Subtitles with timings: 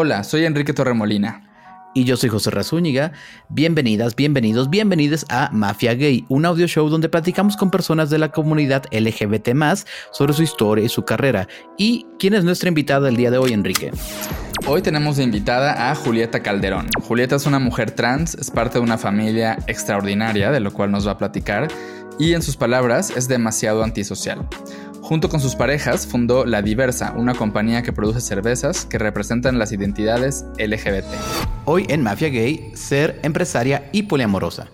[0.00, 1.42] Hola, soy Enrique Torremolina.
[1.92, 3.10] Y yo soy José Razúñiga.
[3.48, 8.30] Bienvenidas, bienvenidos, bienvenidas a Mafia Gay, un audio show donde platicamos con personas de la
[8.30, 9.48] comunidad LGBT
[10.12, 11.48] sobre su historia y su carrera.
[11.76, 13.90] ¿Y quién es nuestra invitada el día de hoy, Enrique?
[14.68, 16.86] Hoy tenemos de invitada a Julieta Calderón.
[17.02, 21.08] Julieta es una mujer trans, es parte de una familia extraordinaria, de lo cual nos
[21.08, 21.66] va a platicar,
[22.20, 24.46] y en sus palabras es demasiado antisocial.
[25.00, 29.72] Junto con sus parejas fundó La Diversa, una compañía que produce cervezas que representan las
[29.72, 31.06] identidades LGBT.
[31.64, 34.68] Hoy en Mafia Gay, ser empresaria y poliamorosa.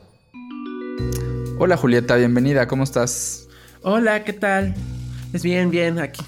[1.59, 3.49] Hola Julieta, bienvenida, ¿cómo estás?
[3.83, 4.75] Hola, ¿qué tal?
[5.33, 6.23] Es bien, bien, aquí.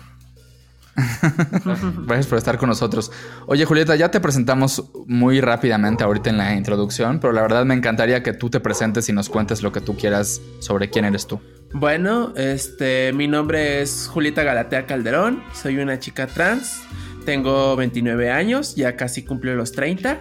[2.07, 3.11] Gracias por estar con nosotros.
[3.47, 7.75] Oye, Julieta, ya te presentamos muy rápidamente ahorita en la introducción, pero la verdad me
[7.75, 11.27] encantaría que tú te presentes y nos cuentes lo que tú quieras sobre quién eres
[11.27, 11.41] tú.
[11.79, 16.83] Bueno, este, mi nombre es Julieta Galatea Calderón, soy una chica trans,
[17.27, 20.19] tengo 29 años, ya casi cumplí los 30.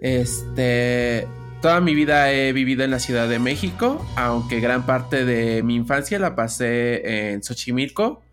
[0.00, 1.28] Este,
[1.60, 5.76] toda mi vida he vivido en la Ciudad de México, aunque gran parte de mi
[5.76, 8.24] infancia la pasé en Xochimilco.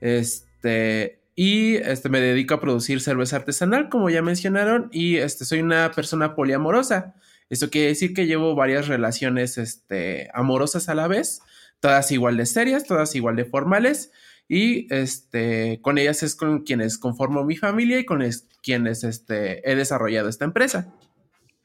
[0.00, 5.60] Este, y este, me dedico a producir cerveza artesanal, como ya mencionaron, y este, soy
[5.60, 7.14] una persona poliamorosa.
[7.50, 11.40] Eso quiere decir que llevo varias relaciones este, amorosas a la vez
[11.84, 14.10] todas igual de serias, todas igual de formales
[14.48, 18.22] y este, con ellas es con quienes conformo mi familia y con
[18.62, 20.94] quienes este, he desarrollado esta empresa.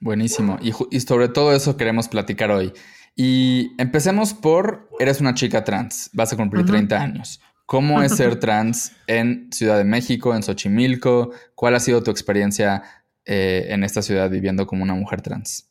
[0.02, 0.60] Buenísimo.
[0.62, 2.74] Y, sobre todo eso queremos platicar hoy.
[3.16, 7.40] Y empecemos por, eres una chica trans, vas a cumplir 30 años.
[7.66, 11.32] ¿Cómo es ser trans en Ciudad de México, en Xochimilco?
[11.56, 12.84] ¿Cuál ha sido tu experiencia
[13.24, 15.69] eh, en esta ciudad viviendo como una mujer trans?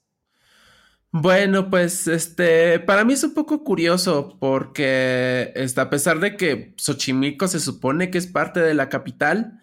[1.10, 6.74] Bueno, pues este, para mí es un poco curioso porque este, a pesar de que
[6.76, 9.58] Xochimilco se supone que es parte de la capital,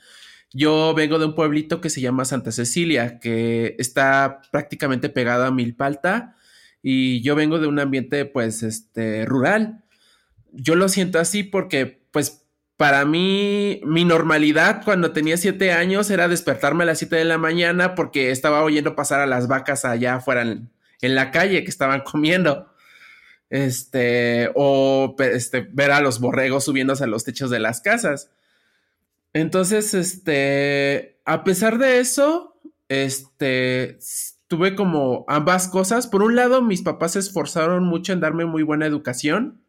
[0.52, 5.52] yo vengo de un pueblito que se llama Santa Cecilia, que está prácticamente pegado a
[5.52, 6.36] Milpalta
[6.82, 9.84] y yo vengo de un ambiente pues este rural.
[10.52, 12.46] Yo lo siento así porque pues
[12.78, 17.38] para mí, mi normalidad cuando tenía siete años era despertarme a las siete de la
[17.38, 20.44] mañana porque estaba oyendo pasar a las vacas allá afuera
[21.14, 22.72] la calle que estaban comiendo.
[23.50, 28.32] Este, o este, ver a los borregos subiéndose a los techos de las casas.
[29.34, 32.58] Entonces, este, a pesar de eso,
[32.88, 34.00] este,
[34.48, 36.08] tuve como ambas cosas.
[36.08, 39.62] Por un lado, mis papás se esforzaron mucho en darme muy buena educación,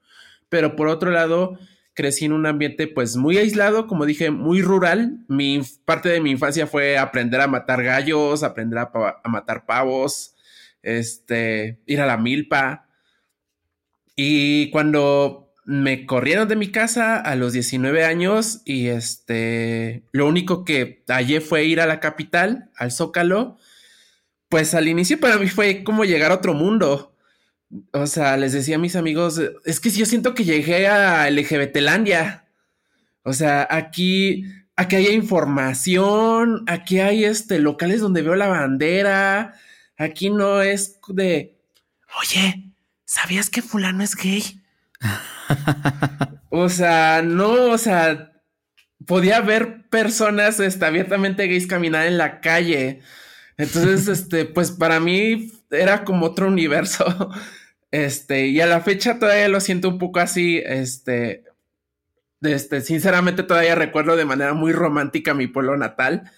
[0.49, 1.59] pero por otro lado,
[1.95, 5.25] crecí en un ambiente pues muy aislado, como dije, muy rural.
[5.29, 10.36] Mi parte de mi infancia fue aprender a matar gallos, aprender a matar pavos,
[10.87, 12.87] este, ir a la milpa.
[14.15, 20.65] Y cuando me corrieron de mi casa a los 19 años y este, lo único
[20.65, 23.59] que hallé fue ir a la capital, al Zócalo,
[24.49, 27.13] pues al inicio para mí fue como llegar a otro mundo.
[27.93, 32.47] O sea, les decía a mis amigos, es que yo siento que llegué a LGBTlandia.
[33.25, 34.45] O sea, aquí,
[34.77, 39.55] aquí hay información, aquí hay este, locales donde veo la bandera,
[39.99, 41.57] Aquí no es de,
[42.21, 42.73] oye,
[43.05, 44.61] ¿sabías que fulano es gay?
[46.51, 48.33] o sea, no, o sea,
[49.07, 53.01] podía ver personas este, abiertamente gays caminar en la calle.
[53.57, 57.31] Entonces, este, pues para mí era como otro universo.
[57.93, 61.45] Este, y a la fecha todavía lo siento un poco así, este,
[62.43, 66.31] este, sinceramente todavía recuerdo de manera muy romántica mi pueblo natal.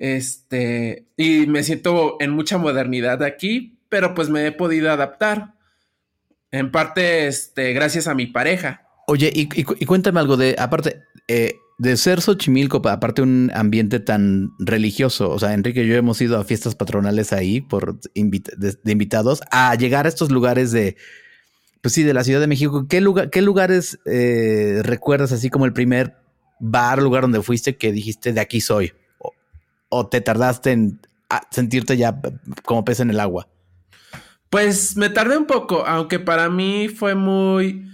[0.00, 5.52] Este, y me siento en mucha modernidad aquí, pero pues me he podido adaptar.
[6.50, 8.88] En parte, este, gracias a mi pareja.
[9.06, 9.46] Oye, y,
[9.84, 15.52] cuéntame algo de, aparte, eh, de ser Xochimilco, aparte un ambiente tan religioso, o sea,
[15.52, 20.08] Enrique y yo hemos ido a fiestas patronales ahí por de, invitados, a llegar a
[20.08, 20.96] estos lugares de,
[21.82, 22.86] pues sí, de la Ciudad de México.
[22.88, 26.16] ¿Qué, lugar, qué lugares eh, recuerdas así como el primer
[26.58, 28.94] bar, lugar donde fuiste que dijiste de aquí soy?
[29.90, 31.00] O te tardaste en
[31.50, 32.18] sentirte ya
[32.64, 33.48] como pez en el agua?
[34.48, 37.88] Pues me tardé un poco, aunque para mí fue muy,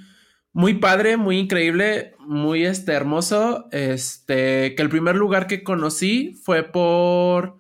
[0.53, 3.69] muy padre, muy increíble, muy este, hermoso.
[3.73, 7.59] Este, que el primer lugar que conocí fue por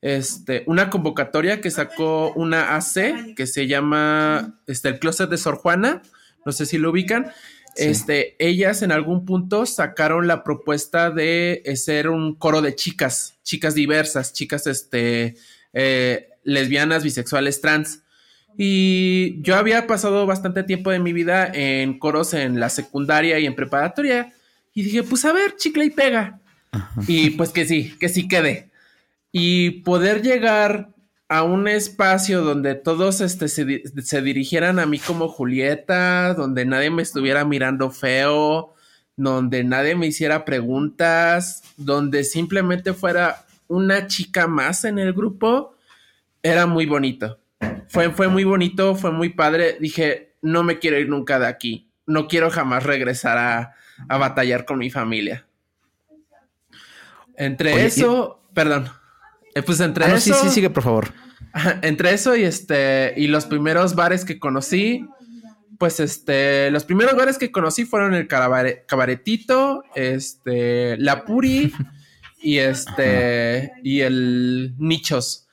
[0.00, 5.56] este, una convocatoria que sacó una AC que se llama este, el Closet de Sor
[5.56, 6.02] Juana.
[6.46, 7.32] No sé si lo ubican.
[7.78, 13.36] Este, ellas en algún punto sacaron la propuesta de eh, ser un coro de chicas,
[13.44, 15.36] chicas diversas, chicas este,
[15.72, 18.02] eh, lesbianas, bisexuales, trans.
[18.56, 23.46] Y yo había pasado bastante tiempo de mi vida en coros en la secundaria y
[23.46, 24.32] en preparatoria.
[24.74, 26.40] Y dije, pues a ver, chicle y pega.
[27.06, 28.70] Y pues que sí, que sí quede.
[29.32, 30.90] y poder llegar
[31.28, 36.90] a un espacio donde todos este, se, se, dirigieran a mí como Julieta, donde nadie
[36.90, 38.74] me estuviera mirando feo,
[39.16, 45.74] donde nadie me hiciera preguntas, donde simplemente fuera una chica más en el grupo,
[46.42, 47.38] era muy bonito.
[47.88, 49.76] Fue, fue muy bonito, fue muy padre.
[49.78, 51.90] Dije, no me quiero ir nunca de aquí.
[52.06, 53.74] No quiero jamás regresar a,
[54.08, 55.46] a batallar con mi familia.
[57.36, 58.90] Entre eso, perdón.
[59.58, 60.34] Eh, pues entre ah, eso.
[60.34, 61.12] Sí, sí, sigue, por favor.
[61.82, 63.14] Entre eso y este.
[63.16, 65.04] Y los primeros bares que conocí.
[65.78, 66.70] Pues este.
[66.70, 69.82] Los primeros bares que conocí fueron el cabaretito.
[69.94, 70.96] Este.
[70.98, 71.72] La Puri.
[72.40, 73.72] y este.
[73.82, 75.48] Y el Nichos.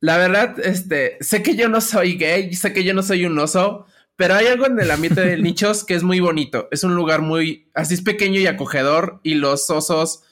[0.00, 1.18] La verdad, este.
[1.20, 2.54] Sé que yo no soy gay.
[2.54, 3.86] Sé que yo no soy un oso.
[4.16, 6.66] Pero hay algo en el ambiente de nichos que es muy bonito.
[6.72, 10.24] Es un lugar muy, así es pequeño y acogedor y los osos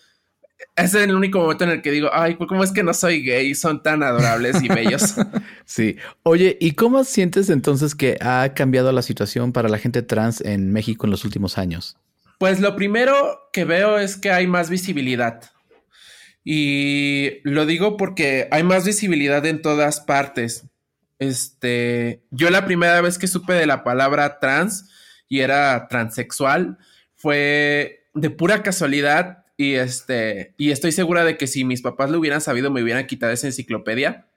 [0.77, 3.23] ese es el único momento en el que digo, ay, ¿cómo es que no soy
[3.23, 3.55] gay?
[3.55, 5.15] Son tan adorables y bellos.
[5.65, 5.97] sí.
[6.23, 10.73] Oye, ¿y cómo sientes entonces que ha cambiado la situación para la gente trans en
[10.73, 11.97] México en los últimos años?
[12.39, 15.51] Pues lo primero que veo es que hay más visibilidad.
[16.45, 20.67] Y lo digo porque hay más visibilidad en todas partes.
[21.19, 24.91] Este, yo la primera vez que supe de la palabra trans
[25.27, 26.77] y era transexual
[27.17, 32.19] fue de pura casualidad y este, y estoy segura de que si mis papás lo
[32.19, 34.29] hubieran sabido, me hubieran quitado esa enciclopedia.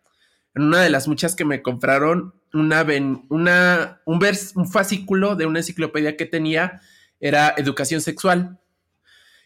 [0.56, 2.86] En una de las muchas que me compraron, una,
[3.30, 6.82] una un, vers, un fascículo de una enciclopedia que tenía
[7.20, 8.60] era educación sexual.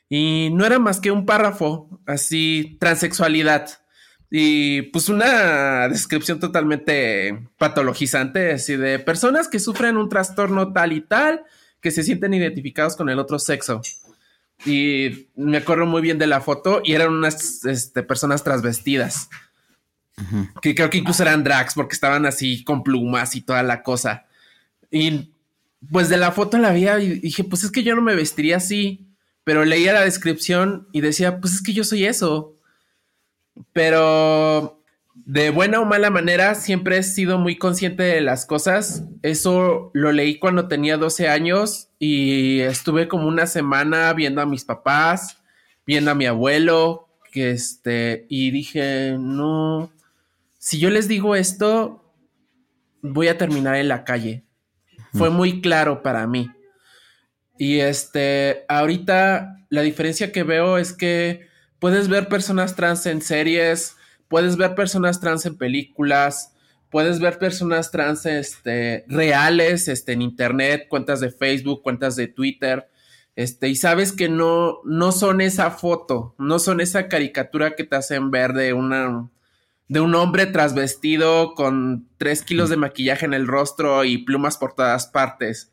[0.10, 3.68] Y no era más que un párrafo, así, transexualidad.
[4.30, 11.02] Y pues una descripción totalmente patologizante, así de personas que sufren un trastorno tal y
[11.02, 11.44] tal,
[11.82, 13.82] que se sienten identificados con el otro sexo.
[14.66, 19.30] Y me acuerdo muy bien de la foto y eran unas este, personas trasvestidas.
[20.62, 24.26] Que creo que incluso eran drags porque estaban así con plumas y toda la cosa.
[24.92, 25.32] Y
[25.92, 28.58] pues de la foto la vi y dije, pues es que yo no me vestiría
[28.58, 29.08] así.
[29.44, 32.56] Pero leía la descripción y decía, pues es que yo soy eso.
[33.74, 34.83] Pero
[35.16, 39.04] de buena o mala manera, siempre he sido muy consciente de las cosas.
[39.22, 44.66] Eso lo leí cuando tenía 12 años y estuve como una semana viendo a mis
[44.66, 45.42] papás,
[45.86, 49.92] viendo a mi abuelo, que este, y dije, no,
[50.58, 52.04] si yo les digo esto,
[53.02, 54.44] voy a terminar en la calle.
[55.14, 56.50] Fue muy claro para mí.
[57.58, 61.48] Y este, ahorita la diferencia que veo es que
[61.80, 63.96] puedes ver personas trans en series,
[64.34, 66.56] puedes ver personas trans en películas,
[66.90, 72.90] puedes ver personas trans este, reales este, en internet, cuentas de Facebook, cuentas de Twitter,
[73.36, 77.96] este, y sabes que no, no son esa foto, no son esa caricatura que te
[77.96, 79.30] hacen ver de una
[79.88, 84.74] de un hombre trasvestido con tres kilos de maquillaje en el rostro y plumas por
[84.74, 85.72] todas partes.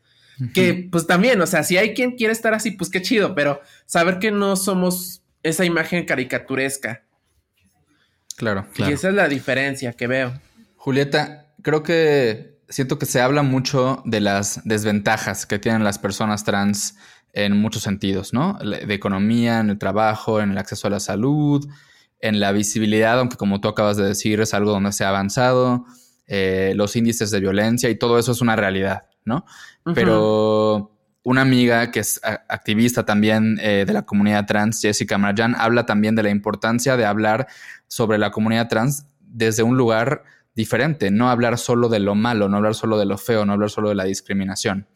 [0.53, 3.59] Que pues también, o sea, si hay quien quiere estar así, pues qué chido, pero
[3.87, 7.05] saber que no somos esa imagen caricaturesca.
[8.35, 10.33] Claro, Y esa es la diferencia que veo.
[10.75, 16.43] Julieta, creo que siento que se habla mucho de las desventajas que tienen las personas
[16.43, 16.97] trans
[17.33, 18.57] en muchos sentidos, ¿no?
[18.59, 21.67] De economía, en el trabajo, en el acceso a la salud,
[22.19, 25.85] en la visibilidad, aunque como tú acabas de decir, es algo donde se ha avanzado,
[26.27, 29.45] eh, los índices de violencia y todo eso es una realidad, ¿no?
[29.93, 35.85] Pero una amiga que es activista también eh, de la comunidad trans, Jessica Marjan, habla
[35.85, 37.47] también de la importancia de hablar
[37.91, 40.23] sobre la comunidad trans desde un lugar
[40.55, 43.69] diferente, no hablar solo de lo malo, no hablar solo de lo feo, no hablar
[43.69, 44.87] solo de la discriminación.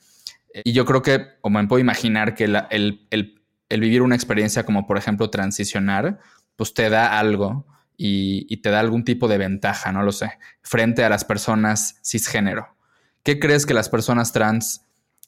[0.63, 4.97] Y yo creo que, o me puedo imaginar que el, vivir una experiencia como, por
[4.97, 6.19] ejemplo, transicionar,
[6.55, 10.31] pues te da algo y, y te da algún tipo de ventaja, no lo sé,
[10.61, 12.77] frente a las personas cisgénero.
[13.23, 14.85] ¿Qué crees que las personas trans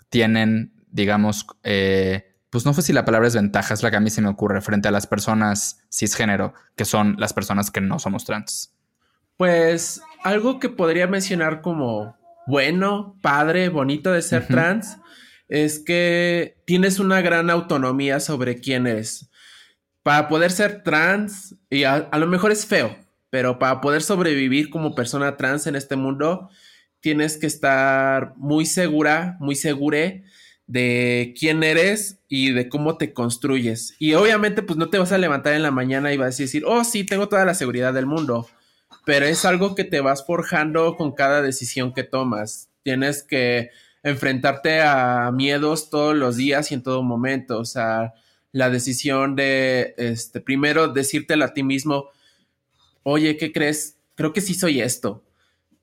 [0.09, 4.01] tienen digamos, eh, pues no sé si la palabra es ventaja, es la que a
[4.01, 7.99] mí se me ocurre frente a las personas cisgénero, que son las personas que no
[7.99, 8.73] somos trans.
[9.35, 12.15] Pues algo que podría mencionar como
[12.47, 14.97] bueno, padre, bonito de ser trans,
[15.49, 19.29] es que tienes una gran autonomía sobre quién eres.
[20.01, 22.97] Para poder ser trans, y a, lo mejor es feo,
[23.29, 26.49] pero para poder sobrevivir como persona trans en este mundo,
[27.01, 30.23] tienes que estar muy segura, muy segure
[30.67, 33.95] de quién eres y de cómo te construyes.
[33.99, 36.63] Y obviamente, pues no te vas a levantar en la mañana y vas a decir,
[36.65, 38.47] oh, sí, tengo toda la seguridad del mundo.
[39.05, 42.69] Pero es algo que te vas forjando con cada decisión que tomas.
[42.83, 43.71] Tienes que
[44.03, 47.59] enfrentarte a miedos todos los días y en todo momento.
[47.59, 48.13] O sea,
[48.51, 52.09] la decisión de, este, primero decírtelo a ti mismo,
[53.03, 53.97] oye, ¿qué crees?
[54.15, 55.23] Creo que sí soy esto.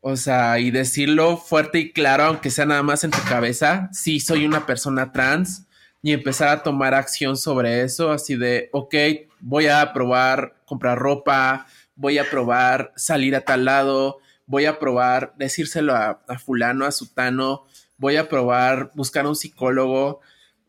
[0.06, 4.20] O sea, y decirlo fuerte y claro, aunque sea nada más en tu cabeza, sí
[4.20, 5.64] soy una persona trans
[6.02, 8.94] y empezar a tomar acción sobre eso, así de, ok,
[9.40, 15.32] voy a probar comprar ropa, voy a probar salir a tal lado, voy a probar
[15.38, 17.64] decírselo a, a fulano, a sutano,
[17.96, 20.20] voy a probar buscar un psicólogo.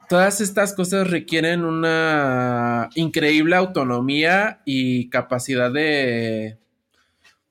[0.08, 6.58] Todas estas cosas requieren una increíble autonomía y capacidad de,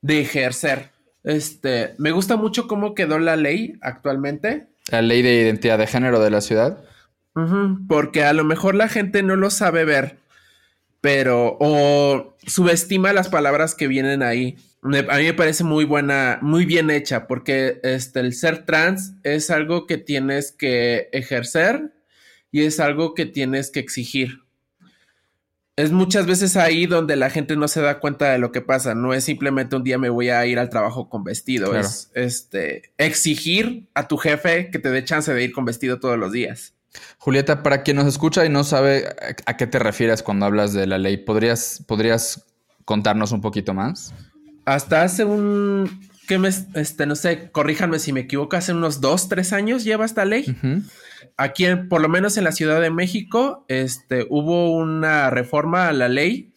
[0.01, 0.94] de ejercer.
[1.25, 4.67] Este, me gusta mucho cómo quedó la ley actualmente.
[4.91, 6.83] La ley de identidad de género de la ciudad.
[7.89, 10.19] porque a lo mejor la gente no lo sabe ver,
[11.01, 14.55] pero o subestima las palabras que vienen ahí.
[14.83, 19.49] a mí me parece muy buena, muy bien hecha, porque este, el ser trans es
[19.49, 21.91] algo que tienes que ejercer
[22.51, 24.44] y es algo que tienes que exigir.
[25.77, 28.95] Es muchas veces ahí donde la gente no se da cuenta de lo que pasa.
[28.95, 31.75] No es simplemente un día me voy a ir al trabajo con vestido.
[31.75, 36.17] Es este exigir a tu jefe que te dé chance de ir con vestido todos
[36.17, 36.75] los días.
[37.17, 39.05] Julieta, para quien nos escucha y no sabe
[39.45, 42.45] a qué te refieres cuando hablas de la ley, ¿podrías, podrías
[42.85, 44.13] contarnos un poquito más?
[44.63, 49.29] Hasta hace un, que me, este, no sé, corríjanme si me equivoco, hace unos dos,
[49.29, 50.55] tres años lleva esta ley.
[51.37, 56.09] Aquí, por lo menos en la Ciudad de México, este, hubo una reforma a la
[56.09, 56.53] ley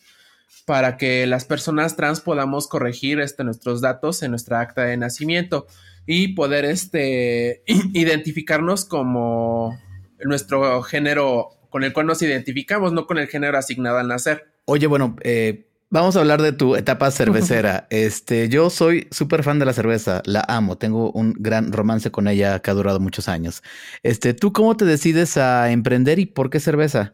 [0.67, 5.67] para que las personas trans podamos corregir este, nuestros datos en nuestra acta de nacimiento
[6.07, 7.63] y poder este,
[7.95, 9.79] identificarnos como
[10.25, 14.49] nuestro género con el cual nos identificamos, no con el género asignado al nacer.
[14.65, 17.87] Oye, bueno, eh, vamos a hablar de tu etapa cervecera.
[17.91, 22.29] este, yo soy súper fan de la cerveza, la amo, tengo un gran romance con
[22.29, 23.63] ella que ha durado muchos años.
[24.03, 27.13] Este, ¿tú cómo te decides a emprender y por qué cerveza?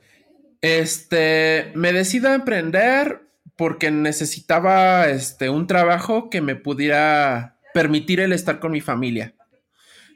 [0.61, 3.23] Este, me decido a emprender
[3.57, 9.35] porque necesitaba este, un trabajo que me pudiera permitir el estar con mi familia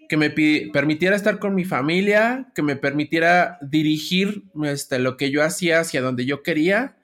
[0.09, 5.45] que me permitiera estar con mi familia, que me permitiera dirigir este, lo que yo
[5.45, 6.98] hacía hacia donde yo quería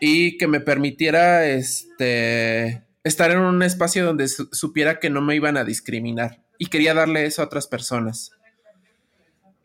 [0.00, 5.56] y que me permitiera este, estar en un espacio donde supiera que no me iban
[5.56, 6.42] a discriminar.
[6.58, 8.32] Y quería darle eso a otras personas.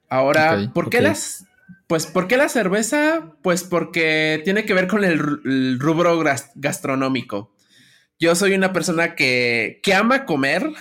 [0.10, 1.46] Ahora, ¿por qué las...
[1.88, 3.36] Pues, ¿por qué la cerveza?
[3.42, 6.24] Pues porque tiene que ver con el, el rubro
[6.56, 7.54] gastronómico.
[8.20, 10.72] Yo soy una persona que, que ama comer,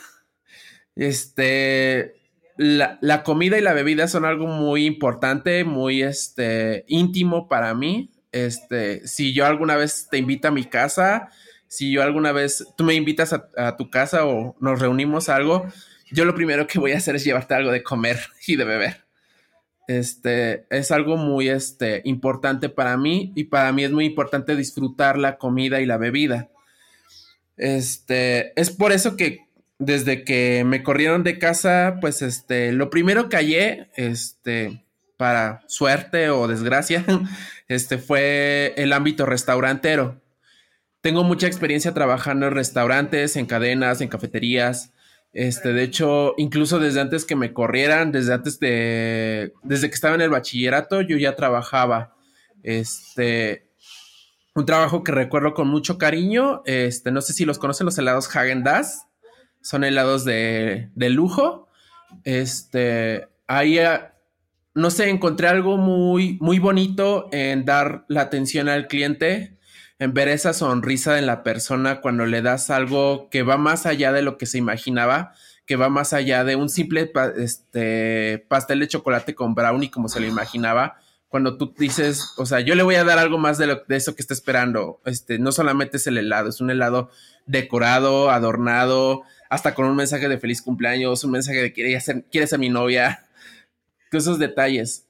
[0.97, 2.15] este,
[2.57, 8.11] la, comida y la bebida son algo muy importante, muy este, íntimo para mí.
[8.33, 11.31] Este, si yo alguna vez te invito a mi casa,
[11.69, 15.67] si yo alguna vez tú me invitas a, tu casa o nos reunimos a algo,
[16.11, 19.05] yo lo primero que voy a hacer es llevarte algo de comer y de beber.
[19.89, 25.19] Este es algo muy este, importante para mí y para mí es muy importante disfrutar
[25.19, 26.51] la comida y la bebida.
[27.57, 29.47] Este es por eso que
[29.79, 34.85] desde que me corrieron de casa, pues este, lo primero que hallé, este,
[35.17, 37.05] para suerte o desgracia,
[37.73, 40.21] este fue el ámbito restaurantero.
[41.01, 44.93] Tengo mucha experiencia trabajando en restaurantes, en cadenas, en cafeterías.
[45.33, 50.15] Este, de hecho, incluso desde antes que me corrieran, desde antes de, desde que estaba
[50.15, 52.15] en el bachillerato, yo ya trabajaba.
[52.63, 53.67] Este,
[54.55, 56.63] un trabajo que recuerdo con mucho cariño.
[56.67, 59.07] Este, no sé si los conocen los helados Hagen Dazs
[59.63, 61.69] son helados de, lujo.
[62.25, 64.12] Este, ahí, ah,
[64.75, 69.57] no sé, encontré algo muy, muy bonito en dar la atención al cliente,
[69.99, 74.13] en ver esa sonrisa en la persona cuando le das algo que va más allá
[74.13, 75.35] de lo que se imaginaba,
[75.67, 80.21] que va más allá de un simple este, pastel de chocolate con brownie como se
[80.21, 80.97] lo imaginaba.
[81.29, 83.97] Cuando tú dices, o sea, yo le voy a dar algo más de, lo, de
[83.97, 85.01] eso que está esperando.
[85.07, 87.11] Este, no solamente es el helado, es un helado
[87.47, 92.47] decorado, adornado, hasta con un mensaje de feliz cumpleaños, un mensaje de quiere ser, quiere
[92.47, 93.25] ser mi novia,
[94.19, 95.07] esos detalles.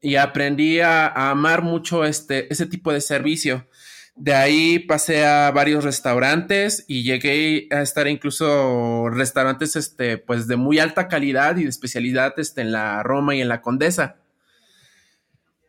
[0.00, 3.66] Y aprendí a, amar mucho este, ese tipo de servicio.
[4.14, 10.56] De ahí pasé a varios restaurantes y llegué a estar incluso restaurantes este, pues de
[10.56, 14.16] muy alta calidad y de especialidad este, en la Roma y en la Condesa.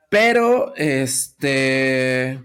[0.10, 2.40] Pero este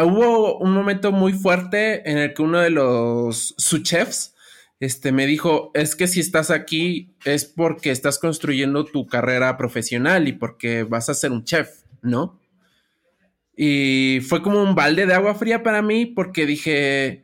[0.00, 4.34] hubo un momento muy fuerte en el que uno de los chefs
[4.82, 10.26] este, me dijo, es que si estás aquí es porque estás construyendo tu carrera profesional
[10.26, 12.40] y porque vas a ser un chef, ¿no?
[13.56, 17.22] Y fue como un balde de agua fría para mí porque dije,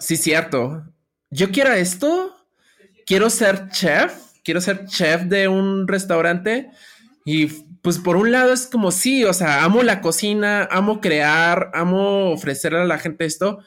[0.00, 0.82] sí, cierto,
[1.30, 2.34] yo quiero esto,
[3.06, 4.12] quiero ser chef,
[4.42, 6.68] quiero ser chef de un restaurante
[7.24, 7.46] y
[7.80, 12.32] pues por un lado es como sí, o sea, amo la cocina, amo crear, amo
[12.32, 13.60] ofrecerle a la gente esto,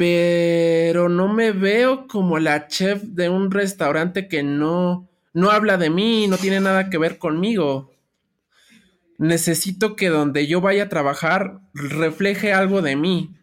[0.00, 5.90] pero no me veo como la chef de un restaurante que no, no habla de
[5.90, 7.92] mí, no tiene nada que ver conmigo.
[9.18, 13.36] Necesito que donde yo vaya a trabajar refleje algo de mí,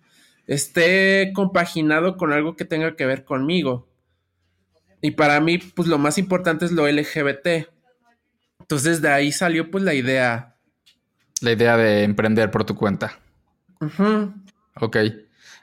[0.48, 3.88] esté compaginado con algo que tenga que ver conmigo.
[5.00, 7.70] Y para mí, pues lo más importante es lo LGBT.
[8.62, 10.56] Entonces de ahí salió pues la idea.
[11.42, 13.20] La idea de emprender por tu cuenta.
[14.82, 14.98] Ok.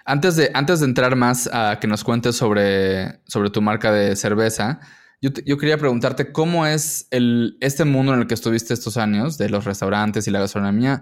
[0.05, 4.17] Antes de, antes de entrar más a que nos cuentes sobre, sobre tu marca de
[4.17, 4.81] cerveza,
[5.21, 9.49] yo, quería preguntarte cómo es el, este mundo en el que estuviste estos años, de
[9.49, 11.01] los restaurantes y la gastronomía,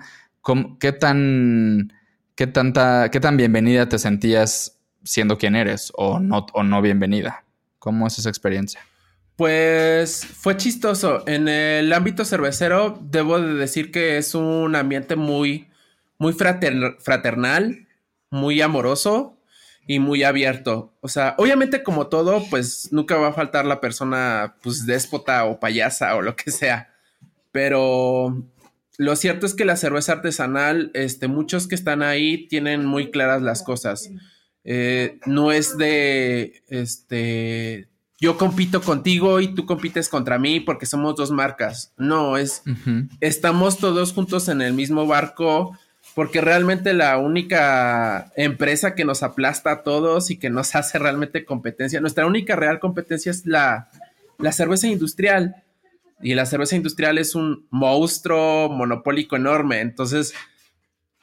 [0.78, 1.92] qué, tan,
[2.36, 7.44] qué, tanta, qué tan bienvenida te sentías siendo quien eres o no, o no bienvenida.
[7.80, 8.80] ¿Cómo es esa experiencia?
[9.34, 11.24] Pues fue chistoso.
[11.26, 15.68] En el ámbito cervecero, debo de decir que es un ambiente muy,
[16.18, 17.88] muy fraternal,
[18.32, 19.38] muy amoroso
[19.86, 20.94] y muy abierto.
[21.00, 25.60] O sea, obviamente como todo, pues nunca va a faltar la persona, pues déspota o
[25.60, 26.94] payasa o lo que sea.
[27.52, 28.42] Pero
[28.96, 33.42] lo cierto es que la cerveza artesanal, este, muchos que están ahí tienen muy claras
[33.42, 34.10] las cosas.
[34.64, 41.16] Eh, no es de, este, yo compito contigo y tú compites contra mí porque somos
[41.16, 41.92] dos marcas.
[41.98, 42.62] No, es,
[43.20, 45.76] estamos todos juntos en el mismo barco
[46.14, 51.44] porque realmente la única empresa que nos aplasta a todos y que nos hace realmente
[51.44, 53.88] competencia, nuestra única real competencia es la,
[54.38, 55.56] la cerveza industrial.
[56.24, 59.80] Y la cerveza industrial es un monstruo monopólico enorme.
[59.80, 60.34] Entonces,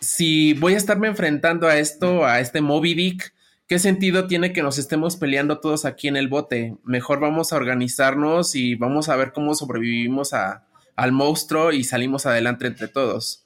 [0.01, 3.33] si voy a estarme enfrentando a esto, a este Moby Dick,
[3.67, 6.75] ¿qué sentido tiene que nos estemos peleando todos aquí en el bote?
[6.83, 10.65] Mejor vamos a organizarnos y vamos a ver cómo sobrevivimos a,
[10.97, 13.45] al monstruo y salimos adelante entre todos.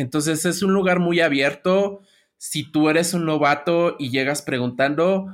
[0.00, 2.00] Entonces es un lugar muy abierto.
[2.38, 5.26] Si tú eres un novato y llegas preguntando,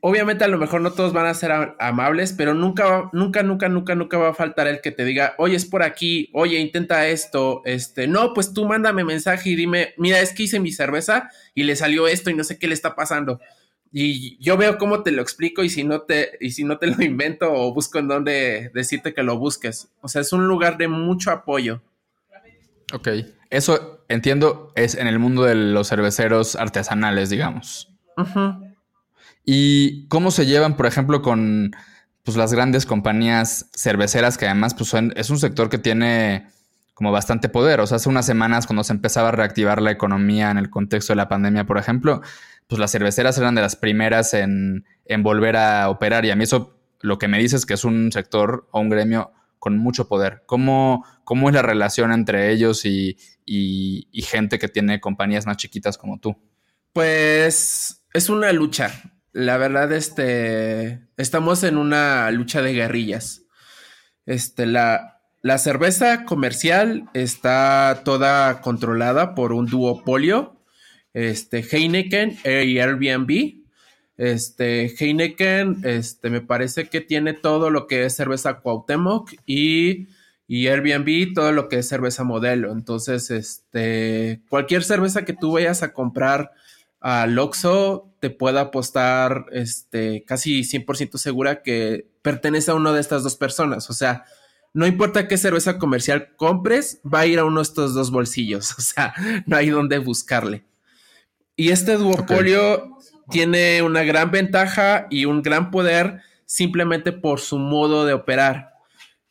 [0.00, 3.94] obviamente a lo mejor no todos van a ser amables, pero nunca, nunca, nunca, nunca,
[3.94, 7.62] nunca va a faltar el que te diga, oye, es por aquí, oye, intenta esto,
[7.64, 11.62] este, no, pues tú mándame mensaje y dime, mira, es que hice mi cerveza y
[11.62, 13.40] le salió esto y no sé qué le está pasando.
[13.92, 16.88] Y yo veo cómo te lo explico y si no te, y si no te
[16.88, 19.90] lo invento o busco en dónde decirte que lo busques.
[20.00, 21.82] O sea, es un lugar de mucho apoyo.
[22.92, 23.08] Ok.
[23.50, 27.88] Eso entiendo es en el mundo de los cerveceros artesanales, digamos.
[29.44, 31.72] ¿Y cómo se llevan, por ejemplo, con
[32.22, 36.46] pues, las grandes compañías cerveceras que además pues, es un sector que tiene
[36.94, 37.80] como bastante poder?
[37.80, 41.12] O sea, hace unas semanas cuando se empezaba a reactivar la economía en el contexto
[41.12, 42.20] de la pandemia, por ejemplo,
[42.70, 44.84] pues las cerveceras eran de las primeras en,
[45.18, 48.12] volver a operar y a mí eso lo que me dice es que es un
[48.12, 50.42] sector o un gremio con mucho poder.
[50.46, 55.96] ¿Cómo, cómo es la relación entre ellos y, y, gente que tiene compañías más chiquitas
[55.96, 56.36] como tú?
[56.92, 58.90] Pues es una lucha
[59.32, 63.42] la verdad, este, estamos en una lucha de guerrillas.
[64.26, 70.64] Este, la, la cerveza comercial está toda controlada por un duopolio,
[71.12, 73.59] este, Heineken y Airbnb.
[74.20, 80.08] Este, Heineken, este, me parece que tiene todo lo que es cerveza Cuauhtémoc y,
[80.46, 82.70] y Airbnb todo lo que es cerveza modelo.
[82.70, 86.50] Entonces, este, cualquier cerveza que tú vayas a comprar
[87.00, 93.22] al Oxxo te pueda apostar este, casi 100% segura que pertenece a una de estas
[93.22, 93.88] dos personas.
[93.88, 94.26] O sea,
[94.74, 98.74] no importa qué cerveza comercial compres, va a ir a uno de estos dos bolsillos.
[98.78, 99.14] O sea,
[99.46, 100.66] no hay dónde buscarle.
[101.56, 102.98] Y este duopolio
[103.30, 108.74] tiene una gran ventaja y un gran poder simplemente por su modo de operar.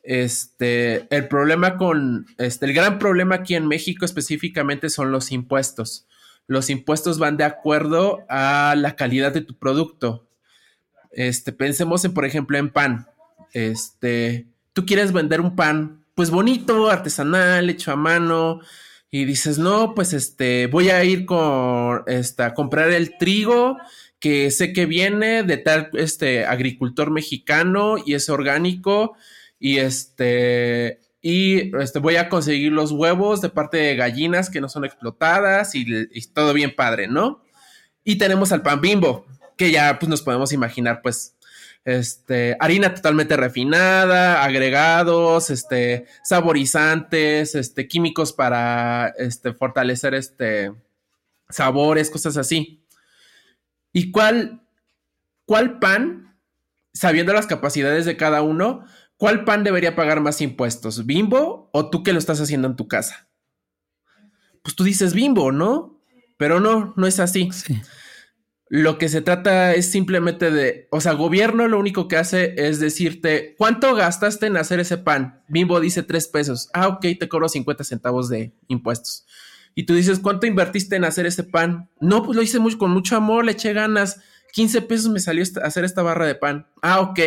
[0.01, 6.07] Este, el problema con, este, el gran problema aquí en México específicamente son los impuestos
[6.49, 10.27] los impuestos van de acuerdo a la calidad de tu producto.
[11.11, 13.07] Este, pensemos en, por ejemplo, en pan.
[13.53, 18.61] Este, tú quieres vender un pan, pues bonito, artesanal, hecho a mano,
[19.11, 23.77] y dices, no, pues este, voy a ir con, este, a comprar el trigo
[24.19, 29.15] que sé que viene de tal, este, agricultor mexicano y es orgánico,
[29.59, 34.69] y este, y este, voy a conseguir los huevos de parte de gallinas que no
[34.69, 35.85] son explotadas y,
[36.33, 37.43] todo bien padre, ¿no?
[38.03, 39.25] Y tenemos al pan bimbo,
[39.57, 41.35] que ya pues nos podemos imaginar pues
[41.85, 50.73] este, harina totalmente refinada, agregados, este, saborizantes, este, químicos para este, fortalecer este,
[51.49, 52.83] sabores, cosas así.
[53.91, 54.61] ¿Y cuál,
[55.45, 56.37] cuál pan,
[56.93, 58.85] sabiendo las capacidades de cada uno,
[59.19, 61.05] ¿Cuál pan debería pagar más impuestos?
[61.05, 63.27] ¿Bimbo o tú que lo estás haciendo en tu casa?
[64.63, 66.01] Pues tú dices bimbo, ¿no?
[66.37, 67.49] Pero no, no es así.
[68.69, 72.79] Lo que se trata es simplemente de, o sea, gobierno lo único que hace es
[72.79, 75.41] decirte, ¿cuánto gastaste en hacer ese pan?
[75.47, 76.69] Bimbo dice tres pesos.
[76.73, 79.25] Ah, ok, te cobro 50 centavos de impuestos.
[79.73, 81.89] Y tú dices, ¿cuánto invertiste en hacer ese pan?
[81.99, 84.21] No, pues lo hice mucho, con mucho amor, le eché ganas.
[84.53, 86.67] 15 pesos me salió hacer esta barra de pan.
[86.83, 87.19] Ah, ok,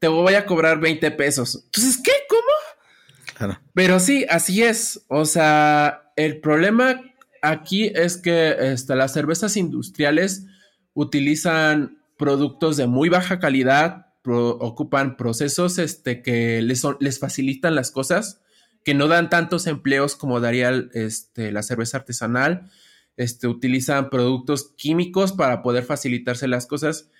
[0.00, 1.62] te voy a cobrar 20 pesos.
[1.66, 2.12] Entonces, ¿qué?
[2.28, 3.36] ¿Cómo?
[3.36, 3.60] Claro.
[3.74, 5.02] Pero sí, así es.
[5.06, 7.00] O sea, el problema
[7.42, 10.46] aquí es que este, las cervezas industriales
[10.94, 18.42] utilizan productos de muy baja calidad, ocupan procesos este, que les, facilitan las cosas,
[18.84, 22.70] que no dan tantos empleos como daría este, la cerveza artesanal.
[23.16, 27.10] Este, utilizan productos químicos para poder facilitarse las cosas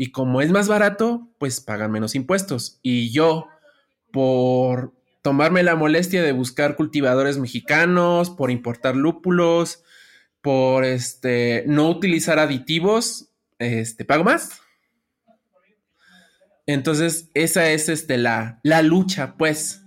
[0.00, 2.78] y como es más barato, pues pagan menos impuestos.
[2.84, 3.48] Y yo,
[4.12, 9.82] por tomarme la molestia de buscar cultivadores mexicanos, por importar lúpulos,
[10.40, 14.60] por este, no utilizar aditivos, este, pago más.
[16.66, 19.82] Entonces, esa es este, la, la lucha, pues.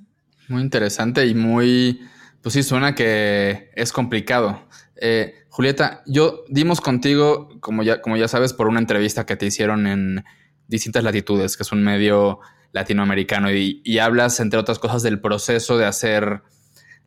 [0.48, 2.02] Muy interesante y muy,
[2.42, 4.68] pues sí, suena que es complicado.
[5.00, 9.46] Eh, Julieta, yo dimos contigo, como ya, como ya sabes, por una entrevista que te
[9.46, 10.24] hicieron en
[10.68, 12.40] distintas latitudes, que es un medio
[12.72, 16.42] latinoamericano, y, y hablas, entre otras cosas, del proceso de hacer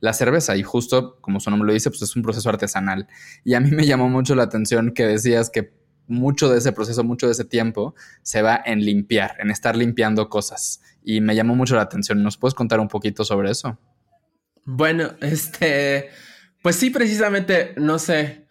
[0.05, 0.55] la cerveza.
[0.55, 3.09] Y justo, como su nombre lo dice, pues es un proceso artesanal.
[3.43, 5.73] Y a mí me llamó mucho la atención que decías que
[6.07, 10.29] mucho de ese proceso, mucho de ese tiempo se va en limpiar, en estar limpiando
[10.29, 10.83] cosas.
[11.03, 12.23] Y me llamó mucho la atención.
[12.23, 13.79] ¿Nos puedes contar un poquito sobre eso?
[14.67, 16.11] Bueno, este,
[16.63, 18.45] pues sí, precisamente, no sé.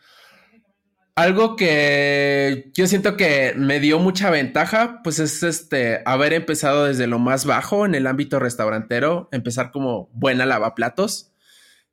[1.15, 7.05] Algo que yo siento que me dio mucha ventaja, pues es este, haber empezado desde
[7.05, 11.32] lo más bajo en el ámbito restaurantero, empezar como buena lavaplatos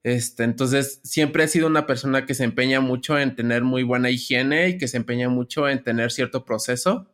[0.03, 4.11] este, entonces, siempre he sido una persona que se empeña mucho en tener muy buena
[4.11, 7.11] higiene y que se empeña mucho en tener cierto proceso.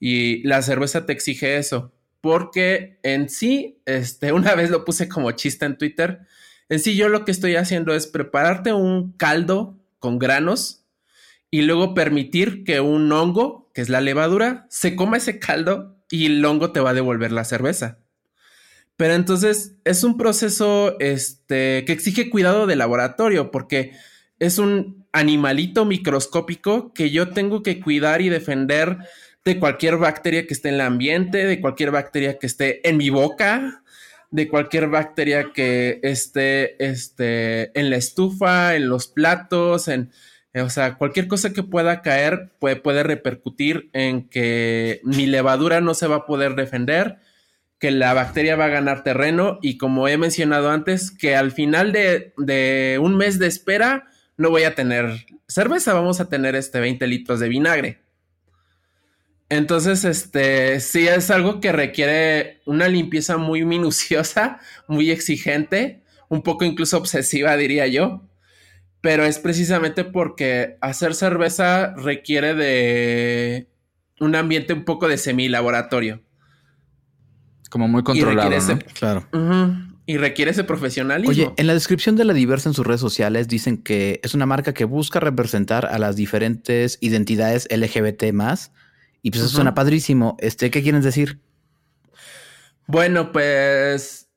[0.00, 5.32] Y la cerveza te exige eso, porque en sí, este, una vez lo puse como
[5.32, 6.20] chiste en Twitter.
[6.68, 10.84] En sí, yo lo que estoy haciendo es prepararte un caldo con granos
[11.50, 16.26] y luego permitir que un hongo, que es la levadura, se coma ese caldo y
[16.26, 17.98] el hongo te va a devolver la cerveza.
[18.96, 23.92] Pero entonces es un proceso este, que exige cuidado de laboratorio porque
[24.38, 28.98] es un animalito microscópico que yo tengo que cuidar y defender
[29.44, 33.10] de cualquier bacteria que esté en el ambiente, de cualquier bacteria que esté en mi
[33.10, 33.82] boca,
[34.30, 40.10] de cualquier bacteria que esté este, en la estufa, en los platos, en,
[40.54, 45.94] o sea, cualquier cosa que pueda caer puede, puede repercutir en que mi levadura no
[45.94, 47.18] se va a poder defender
[47.78, 51.92] que la bacteria va a ganar terreno y como he mencionado antes, que al final
[51.92, 57.06] de, un mes de espera no voy a tener cerveza, vamos a tener este 20
[57.06, 58.00] litros de vinagre.
[59.48, 64.58] Entonces, este, sí es algo que requiere una limpieza muy minuciosa,
[64.88, 68.22] muy exigente, un poco incluso obsesiva, diría yo.
[69.00, 73.68] Pero es precisamente porque hacer cerveza requiere de
[74.18, 76.22] un ambiente un poco de semi-laboratorio.
[77.68, 78.78] Como muy controlado.
[78.94, 79.26] Claro.
[80.08, 81.30] Y requiere ese profesionalismo.
[81.30, 84.46] Oye, en la descripción de la diversa en sus redes sociales dicen que es una
[84.46, 88.70] marca que busca representar a las diferentes identidades LGBT más.
[89.22, 90.36] Y pues eso suena padrísimo.
[90.38, 91.40] Este, ¿qué quieren decir?
[92.86, 94.28] Bueno, pues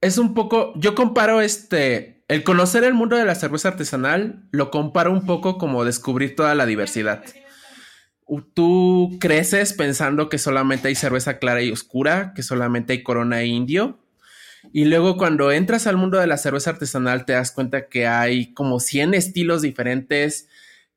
[0.00, 0.72] es un poco.
[0.74, 2.24] Yo comparo este.
[2.26, 6.54] El conocer el mundo de la cerveza artesanal lo comparo un poco como descubrir toda
[6.54, 7.24] la diversidad
[8.38, 13.46] tú creces pensando que solamente hay cerveza clara y oscura, que solamente hay corona e
[13.46, 13.98] indio.
[14.72, 18.52] Y luego cuando entras al mundo de la cerveza artesanal te das cuenta que hay
[18.52, 20.48] como 100 estilos diferentes,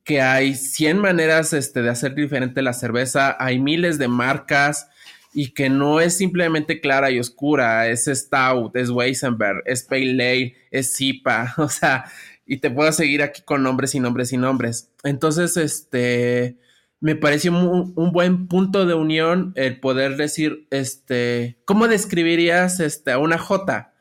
[0.03, 4.89] que hay 100 maneras este, de hacer diferente la cerveza, hay miles de marcas
[5.33, 10.55] y que no es simplemente clara y oscura, es Stout, es Weisenberg, es Pale Ale,
[10.69, 12.05] es Zipa, o sea,
[12.45, 14.91] y te puedo seguir aquí con nombres y nombres y nombres.
[15.03, 16.57] Entonces, este,
[17.03, 23.17] me pareció un, buen punto de unión el poder decir, este, ¿cómo describirías este, a
[23.17, 23.93] una J?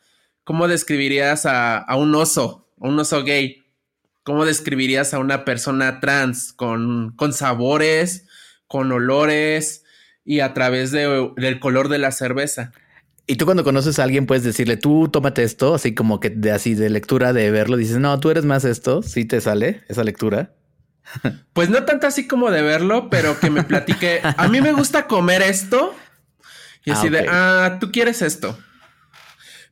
[0.45, 3.65] ¿Cómo describirías a, un oso, a un oso gay?
[4.23, 8.29] ¿Cómo describirías a una persona trans con, con sabores,
[8.69, 9.83] con olores
[10.25, 12.71] y a través del color de la cerveza?
[13.27, 16.53] Y tú cuando conoces a alguien puedes decirle, tú tómate esto, así como que de
[16.53, 20.05] así de lectura de verlo, dices, no, tú eres más esto, sí te sale esa
[20.05, 20.55] lectura.
[21.53, 24.21] Pues no tanto así como de verlo, pero que me platique.
[24.23, 25.95] A mí me gusta comer esto.
[26.85, 28.59] Y así ah, de, ah, tú quieres esto.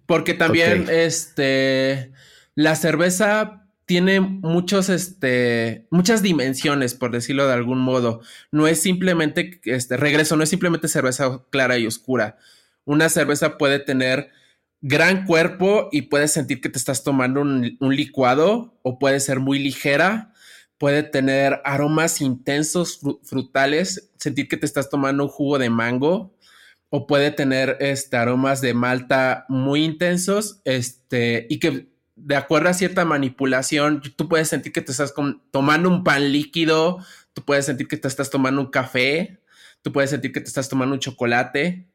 [0.07, 2.13] Porque también, este,
[2.55, 8.21] la cerveza tiene muchos, este, muchas dimensiones, por decirlo de algún modo.
[8.53, 12.37] No es simplemente, este, regreso, no es simplemente cerveza clara y oscura.
[12.85, 14.31] Una cerveza puede tener
[14.81, 19.59] gran cuerpo y puedes sentir que te estás tomando un, licuado o puede ser muy
[19.59, 20.30] ligera,
[20.81, 26.35] puede tener aromas intensos, frutales, sentir que te estás tomando un jugo de mango
[26.89, 32.75] o puede tener este, aromas de malta muy intensos este, y que de acuerdo a
[32.75, 35.13] cierta manipulación, tú puedes sentir que te estás
[35.51, 39.39] tomando un pan líquido, tú puedes sentir que te estás tomando un café,
[39.83, 41.91] tú puedes sentir que te estás tomando un chocolate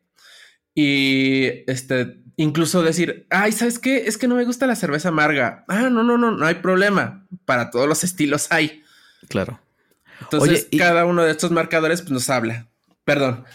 [0.76, 4.08] y este incluso decir, ay, ¿sabes qué?
[4.08, 5.66] Es que no me gusta la cerveza amarga.
[5.68, 7.26] Ah, no, no, no, no hay problema.
[7.46, 8.84] Para todos los estilos hay.
[9.30, 9.60] Claro.
[10.22, 12.68] Entonces, cada uno de estos marcadores pues, nos habla.
[13.04, 13.46] Perdón.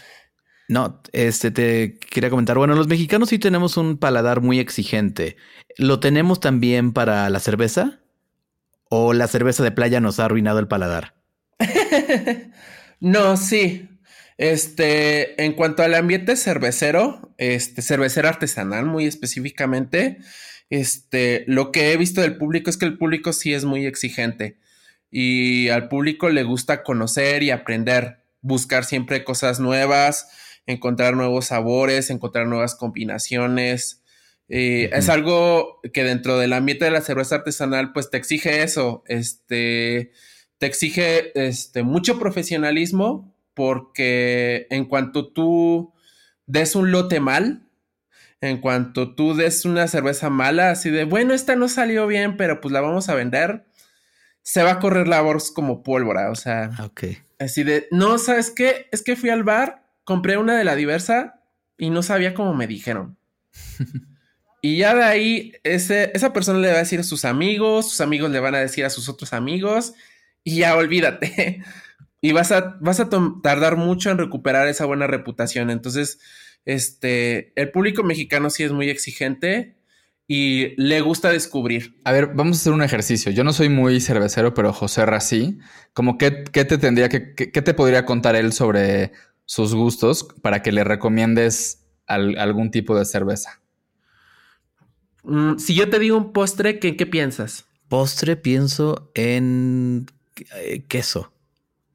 [0.67, 2.57] No, este te quería comentar.
[2.57, 5.35] Bueno, los mexicanos sí tenemos un paladar muy exigente.
[5.77, 7.99] ¿Lo tenemos también para la cerveza?
[8.89, 11.15] ¿O la cerveza de playa nos ha arruinado el paladar?
[12.99, 13.89] no, sí.
[14.37, 20.17] Este, en cuanto al ambiente cervecero, este, cervecero artesanal muy específicamente,
[20.69, 24.57] este, lo que he visto del público es que el público sí es muy exigente
[25.11, 30.29] y al público le gusta conocer y aprender, buscar siempre cosas nuevas,
[30.65, 34.01] encontrar nuevos sabores, encontrar nuevas combinaciones.
[34.47, 39.03] Eh, es algo que dentro del ambiente de la cerveza artesanal, pues te exige eso,
[39.07, 40.11] este,
[40.57, 45.93] te exige este, mucho profesionalismo, porque en cuanto tú
[46.45, 47.67] des un lote mal,
[48.41, 52.61] en cuanto tú des una cerveza mala, así de, bueno, esta no salió bien, pero
[52.61, 53.65] pues la vamos a vender,
[54.41, 56.69] se va a correr la voz como pólvora, o sea,
[57.39, 58.87] así de, no, ¿sabes qué?
[58.91, 61.41] Es que fui al bar compré una de la diversa
[61.77, 63.17] y no sabía cómo me dijeron.
[64.61, 68.01] y ya de ahí, ese, esa persona le va a decir a sus amigos, sus
[68.01, 69.93] amigos le van a decir a sus otros amigos,
[70.43, 71.63] y ya olvídate.
[72.21, 73.09] Y vas a, vas a
[73.41, 75.69] tardar mucho en recuperar esa buena reputación.
[75.69, 76.19] Entonces,
[76.65, 79.75] este, el público mexicano sí es muy exigente
[80.27, 81.99] y le gusta descubrir.
[82.03, 83.31] A ver, vamos a hacer un ejercicio.
[83.31, 85.57] Yo no soy muy cervecero, pero José Rací,
[85.93, 89.11] como qué, qué te tendría que, qué, te podría contar él sobre,
[89.51, 93.61] sus gustos para que le recomiendes algún tipo de cerveza.
[95.23, 97.65] Mm, si yo te digo un postre, ¿qué, qué piensas?
[97.89, 100.05] Postre pienso en
[100.55, 101.33] eh, queso.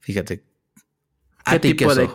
[0.06, 0.44] Fíjate.
[1.50, 2.08] ¿Qué tipo de...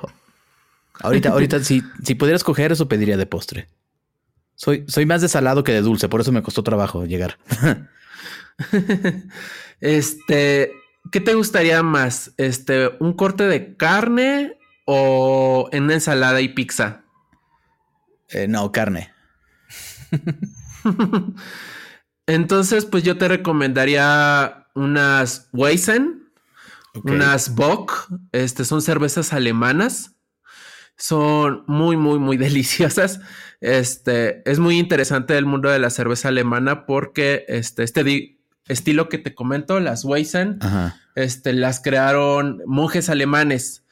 [1.01, 3.67] Ahorita, ahorita, si, si pudiera escoger, eso pediría de postre.
[4.56, 7.38] Soy, soy más de salado que de dulce, por eso me costó trabajo llegar.
[9.82, 10.71] este,
[11.12, 12.32] ¿qué te gustaría más?
[12.38, 17.01] Este, un corte de carne o en una ensalada y pizza?
[18.30, 19.12] Eh, no, carne.
[22.25, 26.20] Entonces, pues yo te recomendaría unas Weizen,
[27.04, 28.10] unas Bock.
[28.32, 30.15] Este son cervezas alemanas.
[30.97, 33.19] Son muy, muy, muy deliciosas.
[33.60, 39.17] Este es muy interesante el mundo de la cerveza alemana porque este, este estilo que
[39.17, 40.60] te comento, las Weizen,
[41.15, 43.84] este, las crearon monjes alemanes